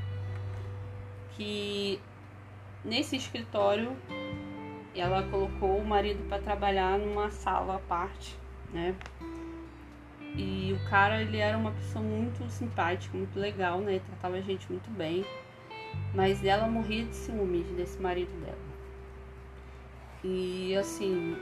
que 1.36 2.00
nesse 2.86 3.16
escritório 3.16 3.96
ela 5.00 5.24
colocou 5.24 5.78
o 5.78 5.86
marido 5.86 6.28
para 6.28 6.42
trabalhar 6.42 7.00
numa 7.00 7.30
sala 7.32 7.76
à 7.76 7.80
parte, 7.80 8.36
né? 8.74 8.96
E 10.36 10.74
o 10.74 10.90
cara, 10.90 11.22
ele 11.22 11.38
era 11.38 11.58
uma 11.58 11.72
pessoa 11.72 12.04
muito 12.04 12.48
simpática, 12.50 13.18
muito 13.18 13.38
legal, 13.38 13.80
né? 13.80 14.00
tratava 14.08 14.38
a 14.38 14.42
gente 14.42 14.70
muito 14.72 14.90
bem. 14.92 15.26
Mas 16.14 16.44
ela 16.44 16.68
morria 16.68 17.06
de 17.06 17.16
ciúmes 17.16 17.66
desse 17.68 18.02
marido 18.02 18.32
dela. 18.40 18.58
E 20.24 20.76
assim, 20.78 21.36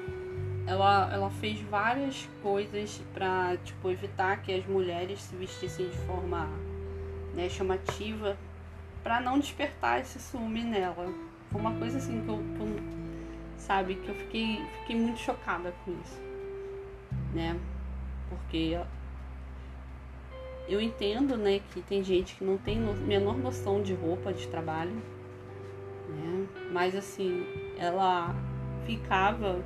ela, 0.66 1.10
ela 1.14 1.30
fez 1.30 1.60
várias 1.62 2.28
coisas 2.42 3.02
para 3.14 3.58
tipo, 3.58 3.90
evitar 3.92 4.42
que 4.42 4.54
as 4.54 4.66
mulheres 4.66 5.22
se 5.22 5.36
vestissem 5.36 5.90
de 5.90 5.98
forma 6.00 6.48
né, 7.36 7.48
chamativa 7.50 8.38
para 9.04 9.20
não 9.20 9.38
despertar 9.38 10.00
esse 10.00 10.20
ciúme 10.20 10.64
nela. 10.64 11.14
Foi 11.52 11.62
uma 11.62 11.74
coisa 11.74 11.98
assim 11.98 12.22
que 12.22 12.30
eu, 12.30 12.38
que 12.38 12.62
eu, 12.62 12.99
sabe, 13.60 13.96
que 13.96 14.10
eu 14.10 14.16
fiquei, 14.16 14.66
fiquei 14.82 14.96
muito 14.96 15.20
chocada 15.20 15.74
com 15.84 15.92
isso. 15.92 16.20
Né? 17.34 17.60
Porque 18.30 18.80
eu 20.68 20.80
entendo, 20.80 21.36
né, 21.36 21.62
que 21.72 21.82
tem 21.82 22.04
gente 22.04 22.36
que 22.36 22.44
não 22.44 22.58
tem 22.58 22.78
no, 22.78 22.94
menor 22.94 23.38
noção 23.38 23.82
de 23.82 23.94
roupa 23.94 24.32
de 24.32 24.48
trabalho, 24.48 24.96
né? 26.10 26.48
Mas 26.72 26.96
assim, 26.96 27.46
ela 27.78 28.36
ficava 28.86 29.64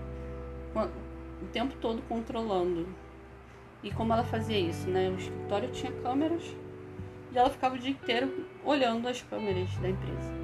o 0.75 1.45
tempo 1.51 1.75
todo 1.81 2.01
controlando. 2.03 2.87
E 3.83 3.91
como 3.91 4.13
ela 4.13 4.23
fazia 4.23 4.57
isso, 4.57 4.89
né? 4.89 5.09
O 5.09 5.15
escritório 5.15 5.69
tinha 5.71 5.91
câmeras 5.91 6.43
e 7.33 7.37
ela 7.37 7.49
ficava 7.49 7.75
o 7.75 7.79
dia 7.79 7.91
inteiro 7.91 8.45
olhando 8.63 9.07
as 9.07 9.21
câmeras 9.21 9.69
da 9.77 9.89
empresa. 9.89 10.42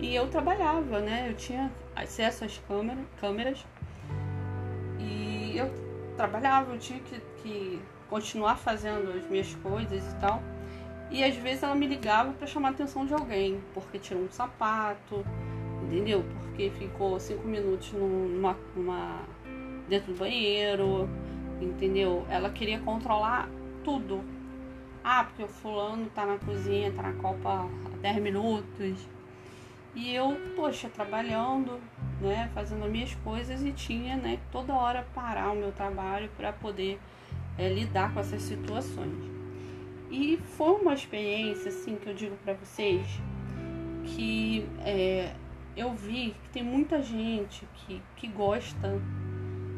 E 0.00 0.14
eu 0.14 0.28
trabalhava, 0.28 1.00
né? 1.00 1.26
Eu 1.28 1.34
tinha 1.34 1.70
acesso 1.94 2.44
às 2.44 2.58
câmeras, 2.58 3.04
câmeras 3.20 3.66
e 5.00 5.56
eu 5.56 5.70
trabalhava, 6.16 6.72
eu 6.72 6.78
tinha 6.78 7.00
que, 7.00 7.20
que 7.42 7.80
continuar 8.08 8.56
fazendo 8.56 9.10
as 9.10 9.28
minhas 9.28 9.54
coisas 9.56 10.04
e 10.12 10.16
tal. 10.16 10.40
E 11.10 11.24
às 11.24 11.34
vezes 11.36 11.62
ela 11.62 11.74
me 11.74 11.86
ligava 11.86 12.32
para 12.32 12.46
chamar 12.46 12.68
a 12.68 12.70
atenção 12.72 13.06
de 13.06 13.14
alguém, 13.14 13.60
porque 13.72 13.98
tirou 13.98 14.22
um 14.22 14.30
sapato, 14.30 15.24
entendeu? 15.82 16.24
Porque 16.42 16.70
ficou 16.70 17.18
cinco 17.18 17.46
minutos 17.46 17.92
numa, 17.92 18.56
numa, 18.76 19.22
dentro 19.88 20.12
do 20.12 20.18
banheiro, 20.18 21.08
entendeu? 21.60 22.26
Ela 22.28 22.50
queria 22.50 22.78
controlar 22.80 23.48
tudo. 23.82 24.22
Ah, 25.02 25.24
porque 25.24 25.42
o 25.42 25.48
fulano 25.48 26.10
tá 26.14 26.26
na 26.26 26.36
cozinha, 26.38 26.92
tá 26.92 27.02
na 27.02 27.14
copa 27.14 27.66
há 27.66 27.96
10 28.02 28.22
minutos. 28.22 29.08
E 29.98 30.14
eu, 30.14 30.36
poxa, 30.54 30.88
trabalhando, 30.88 31.80
né, 32.20 32.48
fazendo 32.54 32.84
as 32.84 32.90
minhas 32.90 33.14
coisas 33.16 33.64
e 33.64 33.72
tinha, 33.72 34.14
né, 34.14 34.38
toda 34.52 34.72
hora 34.72 35.04
parar 35.12 35.50
o 35.50 35.56
meu 35.56 35.72
trabalho 35.72 36.30
para 36.36 36.52
poder 36.52 37.00
é, 37.58 37.68
lidar 37.68 38.14
com 38.14 38.20
essas 38.20 38.42
situações. 38.42 39.18
E 40.08 40.36
foi 40.56 40.80
uma 40.80 40.94
experiência, 40.94 41.70
assim, 41.70 41.96
que 41.96 42.08
eu 42.08 42.14
digo 42.14 42.36
para 42.44 42.54
vocês, 42.54 43.08
que 44.04 44.64
é, 44.84 45.34
eu 45.76 45.92
vi 45.92 46.36
que 46.44 46.50
tem 46.50 46.62
muita 46.62 47.02
gente 47.02 47.66
que, 47.74 48.00
que 48.14 48.28
gosta 48.28 49.00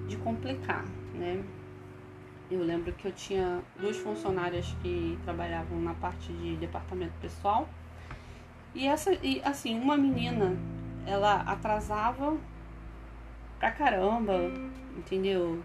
de 0.06 0.18
complicar, 0.18 0.84
né? 1.14 1.42
Eu 2.50 2.62
lembro 2.62 2.92
que 2.92 3.08
eu 3.08 3.12
tinha 3.12 3.62
duas 3.80 3.96
funcionárias 3.96 4.76
que 4.82 5.18
trabalhavam 5.24 5.80
na 5.80 5.94
parte 5.94 6.30
de 6.30 6.56
departamento 6.56 7.14
pessoal. 7.22 7.66
E 8.74 8.86
essa 8.86 9.12
e 9.22 9.40
assim, 9.44 9.78
uma 9.78 9.96
menina, 9.96 10.56
ela 11.06 11.42
atrasava 11.42 12.36
pra 13.58 13.70
caramba, 13.70 14.50
entendeu? 14.96 15.62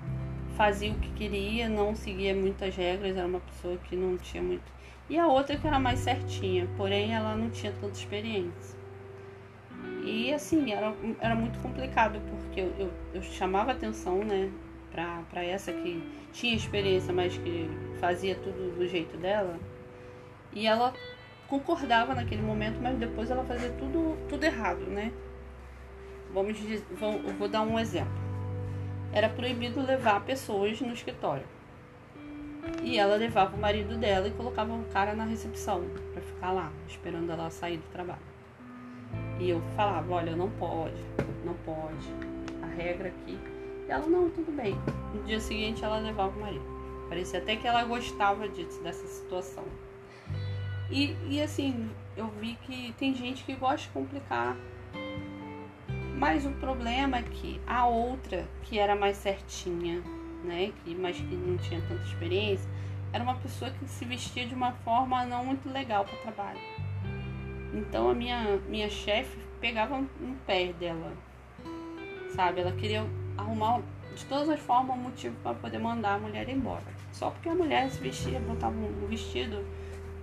Fazia 0.58 0.91
o 0.91 0.96
que 0.96 1.12
queria, 1.12 1.70
não 1.70 1.96
seguia 1.96 2.34
muitas 2.34 2.76
regras, 2.76 3.15
era 3.15 3.28
uma 3.28 3.41
pessoa 3.41 3.78
que 3.78 3.96
não 3.96 4.18
tinha 4.18 4.41
muito. 4.41 4.74
E 5.10 5.20
a 5.20 5.28
outra 5.28 5.56
que 5.56 5.68
era 5.68 5.80
mais 5.80 6.00
certinha, 6.00 6.68
porém 6.78 7.13
ela 7.13 7.36
não 7.36 7.50
tinha 7.50 7.72
tanta 7.74 7.94
experiência. 7.94 8.76
E 10.04 10.34
assim, 10.34 10.72
era, 10.72 10.94
era 11.20 11.36
muito 11.36 11.60
complicado, 11.60 12.20
porque 12.30 12.62
eu, 12.62 12.74
eu, 12.78 12.91
eu 13.13 13.22
chamava 13.22 13.72
atenção, 13.72 14.24
né, 14.24 14.52
pra, 14.91 15.22
pra 15.30 15.44
essa 15.44 15.72
que 15.72 16.02
tinha 16.32 16.56
experiência, 16.56 17.13
mas 17.13 17.38
que 17.38 17.70
fazia 18.00 18.36
tudo 18.36 18.76
do 18.78 18.88
jeito 18.88 19.18
dela. 19.18 19.60
E 20.54 20.65
ela 20.65 20.94
concordava 21.47 22.13
naquele 22.15 22.41
momento, 22.41 22.79
mas 22.81 22.97
depois 22.97 23.29
ela 23.29 23.43
fazia 23.43 23.69
tudo, 23.71 24.17
tudo 24.27 24.43
errado, 24.43 24.81
né? 24.81 25.12
Vamos 26.34 26.58
dizer, 26.58 26.84
vou, 26.91 27.19
vou 27.38 27.47
dar 27.47 27.62
um 27.62 27.79
exemplo. 27.79 28.13
Era 29.13 29.29
proibido 29.29 29.81
levar 29.81 30.21
pessoas 30.25 30.81
no 30.81 30.93
escritório. 30.93 31.45
E 32.84 32.97
ela 32.97 33.15
levava 33.15 33.55
o 33.55 33.60
marido 33.60 33.95
dela 33.97 34.27
e 34.27 34.31
colocava 34.31 34.73
um 34.73 34.84
cara 34.86 35.13
na 35.13 35.23
recepção 35.23 35.84
para 36.12 36.21
ficar 36.21 36.51
lá, 36.51 36.71
esperando 36.88 37.31
ela 37.31 37.49
sair 37.49 37.77
do 37.77 37.88
trabalho. 37.91 38.19
E 39.39 39.49
eu 39.49 39.62
falava, 39.75 40.13
olha, 40.13 40.36
não 40.36 40.49
pode, 40.49 41.01
não 41.43 41.53
pode. 41.65 42.08
A 42.62 42.65
regra 42.65 43.10
aqui. 43.10 43.38
E 43.88 43.91
ela, 43.91 44.05
não, 44.08 44.29
tudo 44.29 44.52
bem. 44.52 44.75
No 45.13 45.23
dia 45.23 45.39
seguinte 45.39 45.83
ela 45.83 46.00
levava 46.00 46.35
o 46.35 46.41
marido. 46.41 46.65
Parecia 47.08 47.39
até 47.39 47.56
que 47.56 47.67
ela 47.67 47.83
gostava 47.83 48.50
disso, 48.50 48.81
dessa 48.81 49.06
situação. 49.08 49.63
E, 50.90 51.15
e 51.29 51.42
assim, 51.42 51.90
eu 52.15 52.27
vi 52.40 52.56
que 52.62 52.94
tem 52.98 53.13
gente 53.13 53.44
que 53.44 53.56
gosta 53.56 53.88
de 53.88 53.90
complicar. 53.90 54.56
Mas 56.17 56.46
o 56.46 56.52
problema 56.52 57.17
é 57.17 57.23
que 57.23 57.60
a 57.67 57.86
outra, 57.88 58.48
que 58.63 58.79
era 58.79 58.96
mais 58.96 59.17
certinha, 59.17 60.02
né? 60.44 60.71
Que, 60.83 60.96
mas 60.96 61.17
que 61.17 61.36
não 61.36 61.58
tinha 61.58 61.81
tanta 61.81 62.04
experiência, 62.04 62.69
era 63.12 63.23
uma 63.23 63.36
pessoa 63.36 63.71
que 63.71 63.86
se 63.88 64.06
vestia 64.06 64.46
de 64.46 64.54
uma 64.54 64.71
forma 64.71 65.25
não 65.25 65.46
muito 65.46 65.69
legal 65.69 66.06
para 66.06 66.17
trabalho. 66.19 66.60
Então 67.73 68.10
a 68.10 68.13
minha, 68.13 68.58
minha 68.69 68.90
chefe 68.90 69.38
pegava 69.60 70.00
no 70.00 70.36
pé 70.46 70.71
dela, 70.73 71.12
sabe? 72.36 72.62
Ela 72.62 72.71
queria 72.71 73.06
arrumar 73.38 73.81
de 74.15 74.25
todas 74.25 74.48
as 74.50 74.60
formas 74.60 74.98
um 74.98 75.02
motivo 75.02 75.36
para 75.44 75.54
poder 75.56 75.79
mandar 75.79 76.15
a 76.15 76.19
mulher 76.19 76.48
embora. 76.48 76.83
Só 77.12 77.29
porque 77.29 77.50
a 77.50 77.56
mulher 77.56 77.90
se 77.90 78.00
vestia, 78.00 78.40
botava 78.40 78.75
um 78.75 79.08
vestido, 79.08 79.65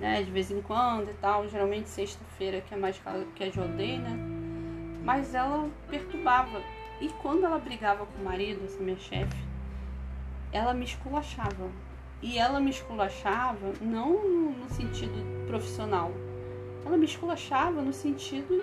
né, 0.03 0.23
de 0.23 0.31
vez 0.33 0.51
em 0.51 0.61
quando 0.61 1.09
e 1.09 1.15
tal, 1.15 1.49
geralmente 1.49 1.89
sexta-feira, 1.89 2.61
que 2.61 2.75
é 2.75 2.77
mais 2.77 3.01
que 3.37 3.45
a 3.45 3.51
Jodei, 3.51 3.99
né? 3.99 4.19
Mas 5.05 5.33
ela 5.35 5.71
perturbava. 5.89 6.61
E 7.01 7.09
quando 7.23 7.45
ela 7.45 7.59
brigava 7.59 8.05
com 8.05 8.21
o 8.21 8.25
marido, 8.25 8.65
essa 8.65 8.83
minha 8.83 8.99
chefe, 8.99 9.37
ela 10.53 10.75
me 10.75 10.85
esculachava. 10.85 11.71
e 12.21 12.39
ela 12.39 12.61
me 12.61 12.71
esculachava 12.71 13.73
não 13.81 14.53
no 14.53 14.69
sentido 14.71 15.47
profissional, 15.47 16.13
ela 16.85 16.97
me 16.97 17.05
esculachava 17.05 17.83
no 17.83 17.93
sentido 17.93 18.63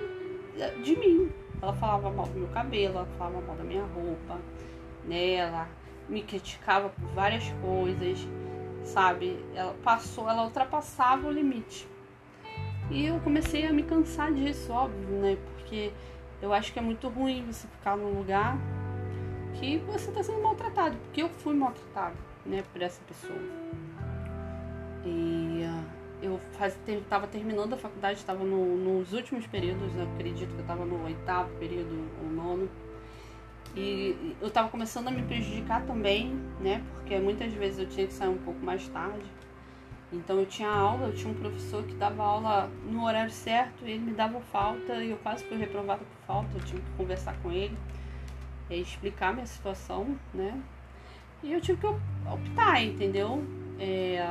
de 0.83 0.95
mim. 0.95 1.31
Ela 1.61 1.73
falava 1.73 2.09
mal 2.09 2.25
do 2.27 2.39
meu 2.39 2.47
cabelo, 2.49 2.97
ela 2.97 3.07
falava 3.17 3.41
mal 3.41 3.55
da 3.55 3.63
minha 3.63 3.83
roupa, 3.83 4.39
né? 5.05 5.33
Ela 5.33 5.67
me 6.07 6.21
criticava 6.21 6.89
por 6.89 7.09
várias 7.09 7.49
coisas, 7.61 8.25
sabe? 8.83 9.43
Ela 9.53 9.73
passou, 9.83 10.29
ela 10.29 10.43
ultrapassava 10.43 11.27
o 11.27 11.31
limite. 11.31 11.87
E 12.89 13.05
eu 13.05 13.19
comecei 13.19 13.67
a 13.67 13.73
me 13.73 13.83
cansar 13.83 14.33
disso, 14.33 14.71
óbvio, 14.71 15.09
né? 15.19 15.37
Porque 15.55 15.91
eu 16.41 16.51
acho 16.53 16.73
que 16.73 16.79
é 16.79 16.81
muito 16.81 17.07
ruim 17.07 17.45
você 17.45 17.67
ficar 17.67 17.95
num 17.95 18.17
lugar 18.17 18.57
que 19.53 19.77
você 19.79 20.09
está 20.09 20.23
sendo 20.23 20.41
maltratado, 20.41 20.95
porque 20.97 21.21
eu 21.21 21.29
fui 21.29 21.53
maltratado, 21.53 22.15
né, 22.45 22.63
por 22.71 22.81
essa 22.81 23.01
pessoa. 23.07 23.39
E 25.05 25.65
uh, 25.65 25.99
eu 26.21 26.39
estava 26.87 27.27
terminando 27.27 27.73
a 27.73 27.77
faculdade, 27.77 28.19
estava 28.19 28.43
no, 28.43 28.77
nos 28.77 29.13
últimos 29.13 29.45
períodos, 29.47 29.91
acredito 30.15 30.49
que 30.49 30.55
eu 30.55 30.61
estava 30.61 30.85
no 30.85 31.03
oitavo 31.03 31.49
período 31.57 32.07
ou 32.21 32.29
nono. 32.29 32.69
E 33.75 34.35
eu 34.41 34.47
estava 34.47 34.69
começando 34.69 35.07
a 35.07 35.11
me 35.11 35.21
prejudicar 35.23 35.85
também, 35.85 36.33
né? 36.59 36.83
Porque 36.95 37.17
muitas 37.19 37.53
vezes 37.53 37.79
eu 37.79 37.87
tinha 37.87 38.07
que 38.07 38.13
sair 38.13 38.29
um 38.29 38.37
pouco 38.37 38.63
mais 38.65 38.87
tarde. 38.89 39.25
Então 40.11 40.39
eu 40.39 40.45
tinha 40.45 40.69
aula, 40.69 41.07
eu 41.07 41.13
tinha 41.13 41.31
um 41.31 41.35
professor 41.35 41.83
que 41.83 41.93
dava 41.93 42.23
aula 42.23 42.69
no 42.83 43.05
horário 43.05 43.29
certo, 43.29 43.83
ele 43.83 43.99
me 43.99 44.11
dava 44.11 44.41
falta 44.41 44.95
e 45.03 45.11
eu 45.11 45.17
quase 45.17 45.43
fui 45.43 45.55
reprovada 45.57 46.03
por 46.03 46.25
falta, 46.25 46.57
eu 46.57 46.61
tive 46.61 46.81
que 46.81 46.91
conversar 46.97 47.37
com 47.43 47.51
ele, 47.51 47.77
e 48.71 48.81
explicar 48.81 49.33
minha 49.33 49.45
situação, 49.45 50.17
né? 50.33 50.59
E 51.43 51.53
eu 51.53 51.61
tive 51.61 51.79
que 51.79 51.87
optar, 51.87 52.83
entendeu? 52.83 53.43
É, 53.79 54.27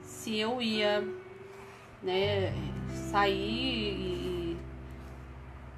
se 0.00 0.38
eu 0.38 0.62
ia 0.62 1.06
né, 2.02 2.52
sair 2.88 3.94
e. 3.94 4.56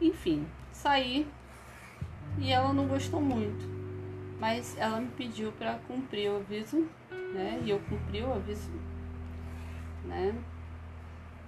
Enfim, 0.00 0.46
sair 0.72 1.26
e 2.38 2.50
ela 2.52 2.72
não 2.72 2.86
gostou 2.86 3.20
muito. 3.20 3.70
Mas 4.38 4.76
ela 4.78 5.00
me 5.00 5.08
pediu 5.08 5.52
para 5.52 5.74
cumprir 5.86 6.30
o 6.30 6.36
aviso, 6.36 6.88
né? 7.32 7.60
E 7.64 7.70
eu 7.70 7.80
cumpri 7.88 8.22
o 8.22 8.32
aviso, 8.32 8.70
né? 10.04 10.34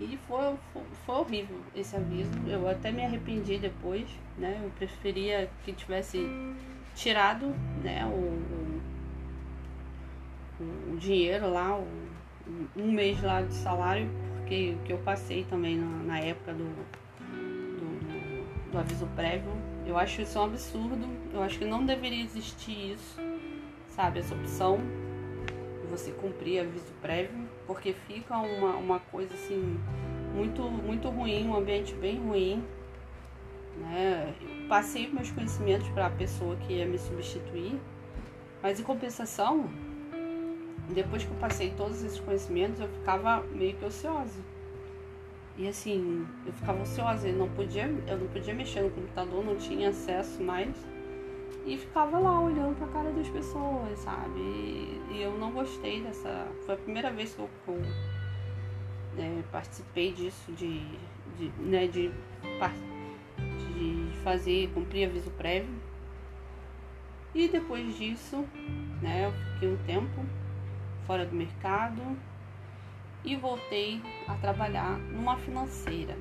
E 0.01 0.17
foi, 0.29 0.57
foi, 0.73 0.83
foi, 1.07 1.15
horrível 1.15 1.61
esse 1.75 1.97
aviso. 1.97 2.31
Eu 2.47 2.69
até 2.69 2.91
me 2.91 3.05
arrependi 3.05 3.59
depois, 3.59 4.09
né? 4.37 4.61
Eu 4.63 4.71
preferia 4.71 5.51
que 5.65 5.73
tivesse 5.73 6.19
tirado, 6.95 7.55
né? 7.83 8.05
O, 8.07 8.83
o, 10.61 10.93
o 10.93 10.97
dinheiro 10.97 11.51
lá, 11.51 11.77
o, 11.77 11.87
um 12.77 12.93
mês 12.93 13.23
lá 13.23 13.43
de 13.43 13.55
salário, 13.55 14.09
porque 14.39 14.77
o 14.79 14.85
que 14.85 14.93
eu 14.93 14.99
passei 14.99 15.45
também 15.45 15.77
na, 15.77 15.87
na 16.05 16.19
época 16.19 16.53
do, 16.53 16.65
do, 17.79 18.71
do, 18.73 18.79
aviso 18.79 19.07
prévio, 19.15 19.53
eu 19.87 19.99
acho 19.99 20.23
isso 20.23 20.39
um 20.39 20.45
absurdo. 20.45 21.07
Eu 21.33 21.43
acho 21.43 21.59
que 21.59 21.65
não 21.65 21.85
deveria 21.85 22.23
existir 22.23 22.93
isso, 22.93 23.21
sabe? 23.89 24.21
Essa 24.21 24.35
opção 24.35 24.79
de 25.81 25.87
você 25.89 26.11
cumprir 26.13 26.61
aviso 26.61 26.93
prévio, 27.01 27.49
porque 27.67 27.93
fica 27.93 28.37
uma, 28.39 28.77
uma 28.77 29.01
coisa 29.01 29.35
assim 29.35 29.79
muito, 30.35 30.63
muito 30.63 31.09
ruim, 31.09 31.49
um 31.49 31.57
ambiente 31.57 31.95
bem 31.95 32.19
ruim. 32.19 32.65
Né? 33.77 34.35
Eu 34.41 34.69
passei 34.69 35.11
meus 35.11 35.31
conhecimentos 35.31 35.89
para 35.89 36.07
a 36.07 36.11
pessoa 36.11 36.57
que 36.57 36.75
ia 36.75 36.87
me 36.87 36.99
substituir, 36.99 37.79
mas 38.63 38.81
em 38.81 38.83
compensação, 38.83 39.69
depois 40.91 41.25
que 41.25 41.31
eu 41.31 41.37
passei 41.37 41.71
todos 41.71 42.03
esses 42.03 42.21
conhecimentos, 42.21 42.81
eu 42.81 42.89
ficava 42.89 43.43
meio 43.53 43.75
que 43.75 43.85
ociosa. 43.85 44.54
E 45.57 45.69
assim, 45.69 46.27
eu 46.45 46.53
ficava 46.53 46.83
ociosa, 46.83 47.29
eu 47.29 47.37
não 47.37 47.49
podia, 47.49 47.85
eu 47.85 48.19
não 48.19 48.27
podia 48.29 48.53
mexer 48.53 48.83
no 48.83 48.91
computador, 48.91 49.45
não 49.45 49.57
tinha 49.57 49.91
acesso 49.91 50.43
mais. 50.43 50.75
E 51.65 51.79
ficava 51.79 52.19
lá 52.19 52.41
olhando 52.41 52.77
pra 52.77 52.89
cara 52.89 53.11
das 53.13 53.29
pessoas, 53.29 53.99
sabe? 54.01 54.39
E, 54.39 55.01
e 55.13 55.23
eu 55.23 55.39
não 55.39 55.53
gostei 55.53 56.03
dessa. 56.03 56.49
Foi 56.67 56.75
a 56.75 56.79
primeira 56.79 57.11
vez 57.11 57.35
que 57.35 57.41
eu, 57.41 57.49
eu 57.69 57.81
né, 59.17 59.45
participei 59.53 60.13
disso, 60.13 60.53
de, 60.53 60.81
de, 61.39 61.49
né, 61.61 61.87
de, 61.87 62.11
de 63.39 64.19
fazer, 64.25 64.71
cumprir 64.75 65.09
aviso 65.09 65.31
prévio. 65.31 65.75
E 67.33 67.49
depois 67.49 67.97
disso, 67.97 68.45
né, 69.01 69.27
eu 69.27 69.33
fiquei 69.55 69.73
um 69.73 69.77
tempo 69.85 70.25
fora 71.07 71.25
do 71.25 71.35
mercado 71.35 72.03
e 73.25 73.37
voltei 73.37 74.01
a 74.29 74.35
trabalhar 74.35 74.99
numa 75.11 75.37
financeira 75.39 76.17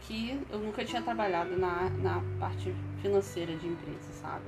que 0.00 0.40
eu 0.50 0.58
nunca 0.58 0.84
tinha 0.84 1.02
trabalhado 1.02 1.56
na, 1.56 1.90
na 1.90 2.22
parte 2.40 2.74
financeira 3.02 3.54
de 3.56 3.66
empresa, 3.66 4.12
sabe? 4.14 4.46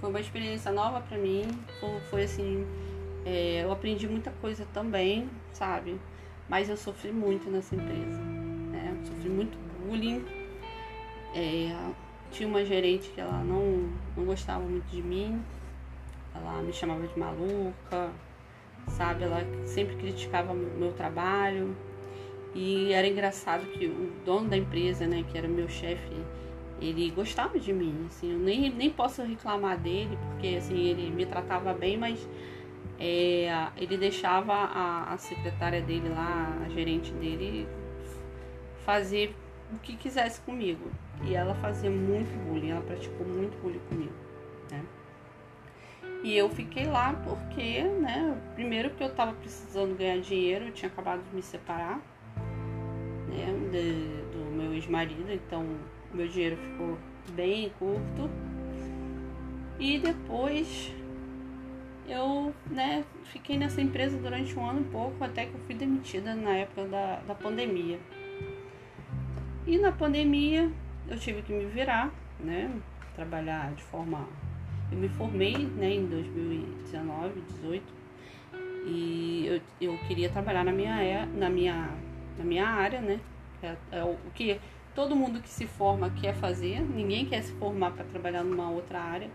Foi 0.00 0.08
uma 0.08 0.20
experiência 0.20 0.70
nova 0.70 1.00
para 1.00 1.18
mim, 1.18 1.42
foi, 1.80 2.00
foi 2.08 2.22
assim, 2.22 2.64
é, 3.26 3.64
eu 3.64 3.72
aprendi 3.72 4.06
muita 4.06 4.30
coisa 4.40 4.64
também, 4.72 5.28
sabe? 5.52 6.00
Mas 6.48 6.68
eu 6.68 6.76
sofri 6.76 7.10
muito 7.10 7.50
nessa 7.50 7.74
empresa, 7.74 8.22
né? 8.70 8.96
Sofri 9.04 9.28
muito 9.28 9.58
bullying, 9.80 10.24
é, 11.34 11.74
tinha 12.30 12.48
uma 12.48 12.64
gerente 12.64 13.10
que 13.10 13.20
ela 13.20 13.42
não, 13.42 13.90
não 14.16 14.24
gostava 14.24 14.60
muito 14.60 14.86
de 14.86 15.02
mim, 15.02 15.42
ela 16.34 16.62
me 16.62 16.72
chamava 16.72 17.04
de 17.04 17.18
maluca, 17.18 18.12
sabe? 18.88 19.24
Ela 19.24 19.44
sempre 19.64 19.96
criticava 19.96 20.54
meu 20.54 20.92
trabalho. 20.92 21.76
E 22.54 22.92
era 22.92 23.06
engraçado 23.06 23.66
que 23.66 23.86
o 23.86 24.12
dono 24.24 24.48
da 24.48 24.56
empresa, 24.56 25.06
né, 25.06 25.24
que 25.30 25.36
era 25.36 25.46
meu 25.46 25.68
chefe, 25.68 26.14
ele 26.80 27.10
gostava 27.10 27.58
de 27.58 27.72
mim, 27.72 28.06
assim, 28.06 28.32
eu 28.32 28.38
nem, 28.38 28.70
nem 28.70 28.90
posso 28.90 29.22
reclamar 29.22 29.78
dele, 29.78 30.16
porque 30.30 30.56
assim, 30.56 30.76
ele 30.76 31.10
me 31.10 31.26
tratava 31.26 31.74
bem, 31.74 31.96
mas 31.96 32.26
é, 32.98 33.68
ele 33.76 33.96
deixava 33.96 34.52
a, 34.52 35.12
a 35.12 35.18
secretária 35.18 35.80
dele 35.82 36.08
lá, 36.08 36.56
a 36.64 36.68
gerente 36.68 37.12
dele, 37.12 37.68
fazer 38.84 39.34
o 39.72 39.78
que 39.78 39.96
quisesse 39.96 40.40
comigo. 40.40 40.90
E 41.24 41.34
ela 41.34 41.54
fazia 41.56 41.90
muito 41.90 42.32
bullying, 42.46 42.70
ela 42.70 42.80
praticou 42.80 43.26
muito 43.26 43.60
bullying 43.60 43.80
comigo, 43.88 44.14
né? 44.70 44.82
E 46.22 46.36
eu 46.36 46.48
fiquei 46.50 46.86
lá 46.86 47.14
porque, 47.24 47.82
né, 47.82 48.36
primeiro 48.54 48.90
que 48.90 49.02
eu 49.02 49.14
tava 49.14 49.32
precisando 49.34 49.96
ganhar 49.96 50.20
dinheiro, 50.20 50.66
eu 50.66 50.72
tinha 50.72 50.90
acabado 50.90 51.22
de 51.22 51.34
me 51.34 51.42
separar, 51.42 52.00
né, 53.28 53.46
de, 53.70 54.36
do 54.36 54.50
meu 54.50 54.74
ex-marido, 54.74 55.32
então 55.32 55.64
meu 56.12 56.26
dinheiro 56.26 56.56
ficou 56.56 56.98
bem 57.30 57.70
curto. 57.78 58.28
E 59.78 59.98
depois 59.98 60.92
eu, 62.08 62.52
né, 62.68 63.04
fiquei 63.24 63.56
nessa 63.56 63.80
empresa 63.80 64.18
durante 64.18 64.58
um 64.58 64.68
ano 64.68 64.80
e 64.80 64.84
pouco, 64.84 65.22
até 65.22 65.46
que 65.46 65.54
eu 65.54 65.60
fui 65.60 65.74
demitida 65.74 66.34
na 66.34 66.56
época 66.56 66.84
da, 66.86 67.20
da 67.20 67.34
pandemia. 67.34 68.00
E 69.66 69.78
na 69.78 69.92
pandemia 69.92 70.68
eu 71.06 71.16
tive 71.16 71.42
que 71.42 71.52
me 71.52 71.66
virar, 71.66 72.10
né, 72.40 72.72
trabalhar 73.14 73.72
de 73.74 73.82
forma 73.84 74.26
eu 74.90 74.98
me 74.98 75.08
formei 75.10 75.56
né, 75.56 75.94
em 75.94 76.06
2019, 76.06 77.40
18 77.40 77.98
e 78.86 79.46
eu, 79.46 79.90
eu 79.92 79.98
queria 80.06 80.30
trabalhar 80.30 80.64
na 80.64 80.72
minha, 80.72 81.26
na 81.26 81.50
minha, 81.50 81.90
na 82.38 82.44
minha 82.44 82.66
área, 82.66 83.00
né? 83.00 83.20
É, 83.62 83.76
é 83.92 84.04
o 84.04 84.16
que 84.34 84.58
todo 84.94 85.14
mundo 85.14 85.40
que 85.40 85.48
se 85.48 85.66
forma 85.66 86.10
quer 86.10 86.34
fazer, 86.34 86.80
ninguém 86.80 87.26
quer 87.26 87.42
se 87.42 87.52
formar 87.52 87.90
para 87.90 88.04
trabalhar 88.04 88.42
numa 88.42 88.70
outra 88.70 89.00
área. 89.00 89.30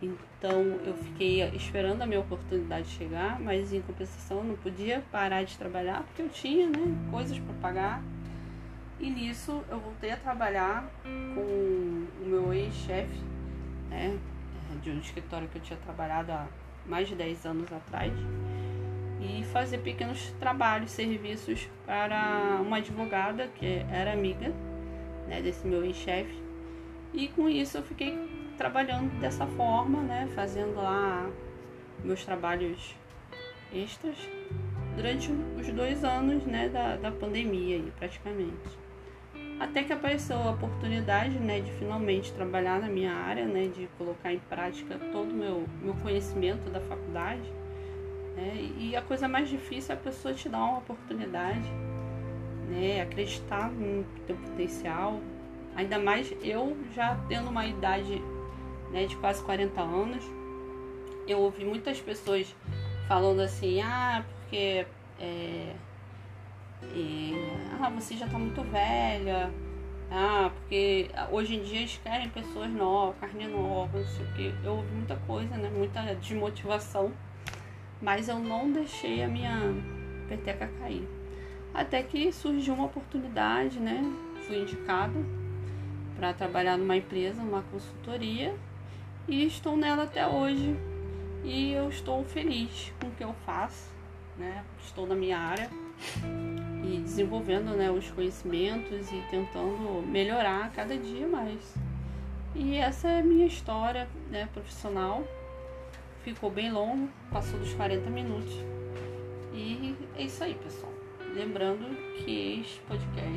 Então 0.00 0.80
eu 0.84 0.94
fiquei 0.94 1.42
esperando 1.50 2.02
a 2.02 2.06
minha 2.06 2.20
oportunidade 2.20 2.88
chegar, 2.88 3.38
mas 3.38 3.72
em 3.72 3.80
compensação 3.80 4.38
eu 4.38 4.44
não 4.44 4.56
podia 4.56 5.02
parar 5.12 5.44
de 5.44 5.56
trabalhar 5.56 6.02
porque 6.04 6.22
eu 6.22 6.28
tinha 6.28 6.66
né, 6.66 6.96
coisas 7.10 7.38
para 7.38 7.54
pagar. 7.60 8.02
E 8.98 9.10
nisso 9.10 9.62
eu 9.70 9.78
voltei 9.78 10.12
a 10.12 10.16
trabalhar 10.16 10.90
com 11.04 11.40
o 11.40 12.24
meu 12.24 12.52
ex-chefe, 12.52 13.20
né, 13.90 14.18
de 14.76 14.90
um 14.90 14.98
escritório 14.98 15.48
que 15.48 15.58
eu 15.58 15.62
tinha 15.62 15.78
trabalhado 15.80 16.32
há 16.32 16.46
mais 16.86 17.08
de 17.08 17.14
10 17.14 17.46
anos 17.46 17.72
atrás 17.72 18.12
e 19.20 19.44
fazer 19.44 19.78
pequenos 19.78 20.32
trabalhos, 20.40 20.90
serviços 20.90 21.68
para 21.86 22.58
uma 22.60 22.78
advogada 22.78 23.48
que 23.48 23.84
era 23.90 24.12
amiga 24.12 24.52
né, 25.28 25.40
desse 25.40 25.66
meu 25.66 25.84
ex-chefe. 25.84 26.42
E 27.12 27.28
com 27.28 27.48
isso 27.48 27.78
eu 27.78 27.82
fiquei 27.82 28.18
trabalhando 28.56 29.10
dessa 29.20 29.46
forma, 29.46 30.00
né, 30.02 30.28
fazendo 30.34 30.76
lá 30.76 31.30
meus 32.02 32.24
trabalhos 32.24 32.96
extras 33.72 34.16
durante 34.96 35.30
os 35.58 35.68
dois 35.68 36.04
anos 36.04 36.44
né, 36.44 36.68
da, 36.68 36.96
da 36.96 37.12
pandemia, 37.12 37.82
praticamente. 37.98 38.81
Até 39.62 39.84
que 39.84 39.92
apareceu 39.92 40.36
a 40.36 40.50
oportunidade, 40.50 41.38
né, 41.38 41.60
de 41.60 41.70
finalmente 41.74 42.32
trabalhar 42.32 42.80
na 42.80 42.88
minha 42.88 43.14
área, 43.14 43.46
né, 43.46 43.68
de 43.68 43.88
colocar 43.96 44.32
em 44.32 44.40
prática 44.40 44.98
todo 45.12 45.30
o 45.30 45.34
meu, 45.34 45.68
meu 45.80 45.94
conhecimento 46.02 46.68
da 46.68 46.80
faculdade. 46.80 47.48
Né, 48.34 48.72
e 48.76 48.96
a 48.96 49.00
coisa 49.00 49.28
mais 49.28 49.48
difícil 49.48 49.94
é 49.94 49.96
a 49.96 50.00
pessoa 50.00 50.34
te 50.34 50.48
dar 50.48 50.58
uma 50.58 50.78
oportunidade, 50.78 51.70
né, 52.68 53.02
acreditar 53.02 53.70
no 53.70 54.04
teu 54.26 54.34
potencial. 54.34 55.20
Ainda 55.76 55.96
mais 55.96 56.34
eu 56.42 56.76
já 56.92 57.14
tendo 57.28 57.48
uma 57.48 57.64
idade 57.64 58.20
né, 58.90 59.06
de 59.06 59.14
quase 59.14 59.44
40 59.44 59.80
anos, 59.80 60.24
eu 61.24 61.38
ouvi 61.38 61.64
muitas 61.64 62.00
pessoas 62.00 62.52
falando 63.06 63.38
assim, 63.38 63.80
ah, 63.80 64.24
porque 64.40 64.84
é, 65.20 65.72
é, 66.94 67.80
ah, 67.80 67.90
você 67.90 68.16
já 68.16 68.26
está 68.26 68.38
muito 68.38 68.62
velha, 68.62 69.50
ah, 70.10 70.50
porque 70.54 71.10
hoje 71.30 71.54
em 71.54 71.62
dia 71.62 71.78
eles 71.78 71.98
querem 72.02 72.28
pessoas 72.28 72.70
novas, 72.70 73.16
carne 73.18 73.46
nova, 73.46 73.98
não 73.98 74.06
sei 74.06 74.26
o 74.26 74.32
que. 74.34 74.54
Eu 74.62 74.72
ouvi 74.76 74.94
muita 74.94 75.16
coisa, 75.16 75.56
né? 75.56 75.70
Muita 75.74 76.02
desmotivação, 76.16 77.10
mas 78.00 78.28
eu 78.28 78.38
não 78.38 78.70
deixei 78.70 79.22
a 79.22 79.28
minha 79.28 79.74
peteca 80.28 80.68
cair. 80.78 81.08
Até 81.72 82.02
que 82.02 82.30
surgiu 82.30 82.74
uma 82.74 82.84
oportunidade, 82.84 83.80
né? 83.80 84.04
Fui 84.46 84.58
indicada 84.58 85.18
para 86.14 86.34
trabalhar 86.34 86.76
numa 86.76 86.96
empresa, 86.96 87.42
numa 87.42 87.62
consultoria, 87.62 88.54
e 89.26 89.46
estou 89.46 89.78
nela 89.78 90.02
até 90.02 90.26
hoje. 90.26 90.76
E 91.42 91.72
eu 91.72 91.88
estou 91.88 92.22
feliz 92.22 92.92
com 93.00 93.08
o 93.08 93.10
que 93.12 93.24
eu 93.24 93.34
faço, 93.46 93.90
né? 94.36 94.62
Estou 94.84 95.06
na 95.06 95.14
minha 95.14 95.38
área 95.38 95.70
e 96.82 96.98
desenvolvendo 96.98 97.76
né, 97.76 97.90
os 97.90 98.10
conhecimentos 98.10 99.10
e 99.12 99.22
tentando 99.30 100.04
melhorar 100.06 100.70
cada 100.72 100.96
dia 100.96 101.26
mais. 101.26 101.74
E 102.54 102.76
essa 102.76 103.08
é 103.08 103.20
a 103.20 103.22
minha 103.22 103.46
história 103.46 104.08
né, 104.30 104.48
profissional. 104.52 105.24
Ficou 106.22 106.50
bem 106.50 106.70
longo, 106.70 107.08
passou 107.30 107.58
dos 107.58 107.72
40 107.74 108.10
minutos. 108.10 108.52
E 109.52 109.96
é 110.16 110.24
isso 110.24 110.42
aí, 110.42 110.54
pessoal. 110.54 110.92
Lembrando 111.34 111.96
que 112.16 112.60
este 112.60 112.80
podcast 112.80 113.28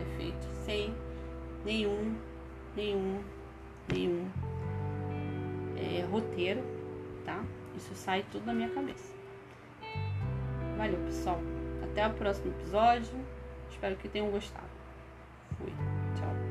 é 0.00 0.16
feito 0.16 0.46
sem 0.64 0.92
nenhum, 1.64 2.16
nenhum, 2.74 3.20
nenhum 3.92 4.28
é, 5.76 6.04
roteiro, 6.10 6.62
tá? 7.24 7.44
Isso 7.76 7.94
sai 7.94 8.24
tudo 8.32 8.46
da 8.46 8.52
minha 8.52 8.70
cabeça. 8.70 9.14
Valeu, 10.76 10.98
pessoal. 11.04 11.40
Até 11.96 12.06
o 12.08 12.12
próximo 12.12 12.52
episódio. 12.52 13.24
Espero 13.70 13.96
que 13.96 14.06
tenham 14.06 14.30
gostado. 14.30 14.68
Fui. 15.56 15.72
Tchau. 16.14 16.45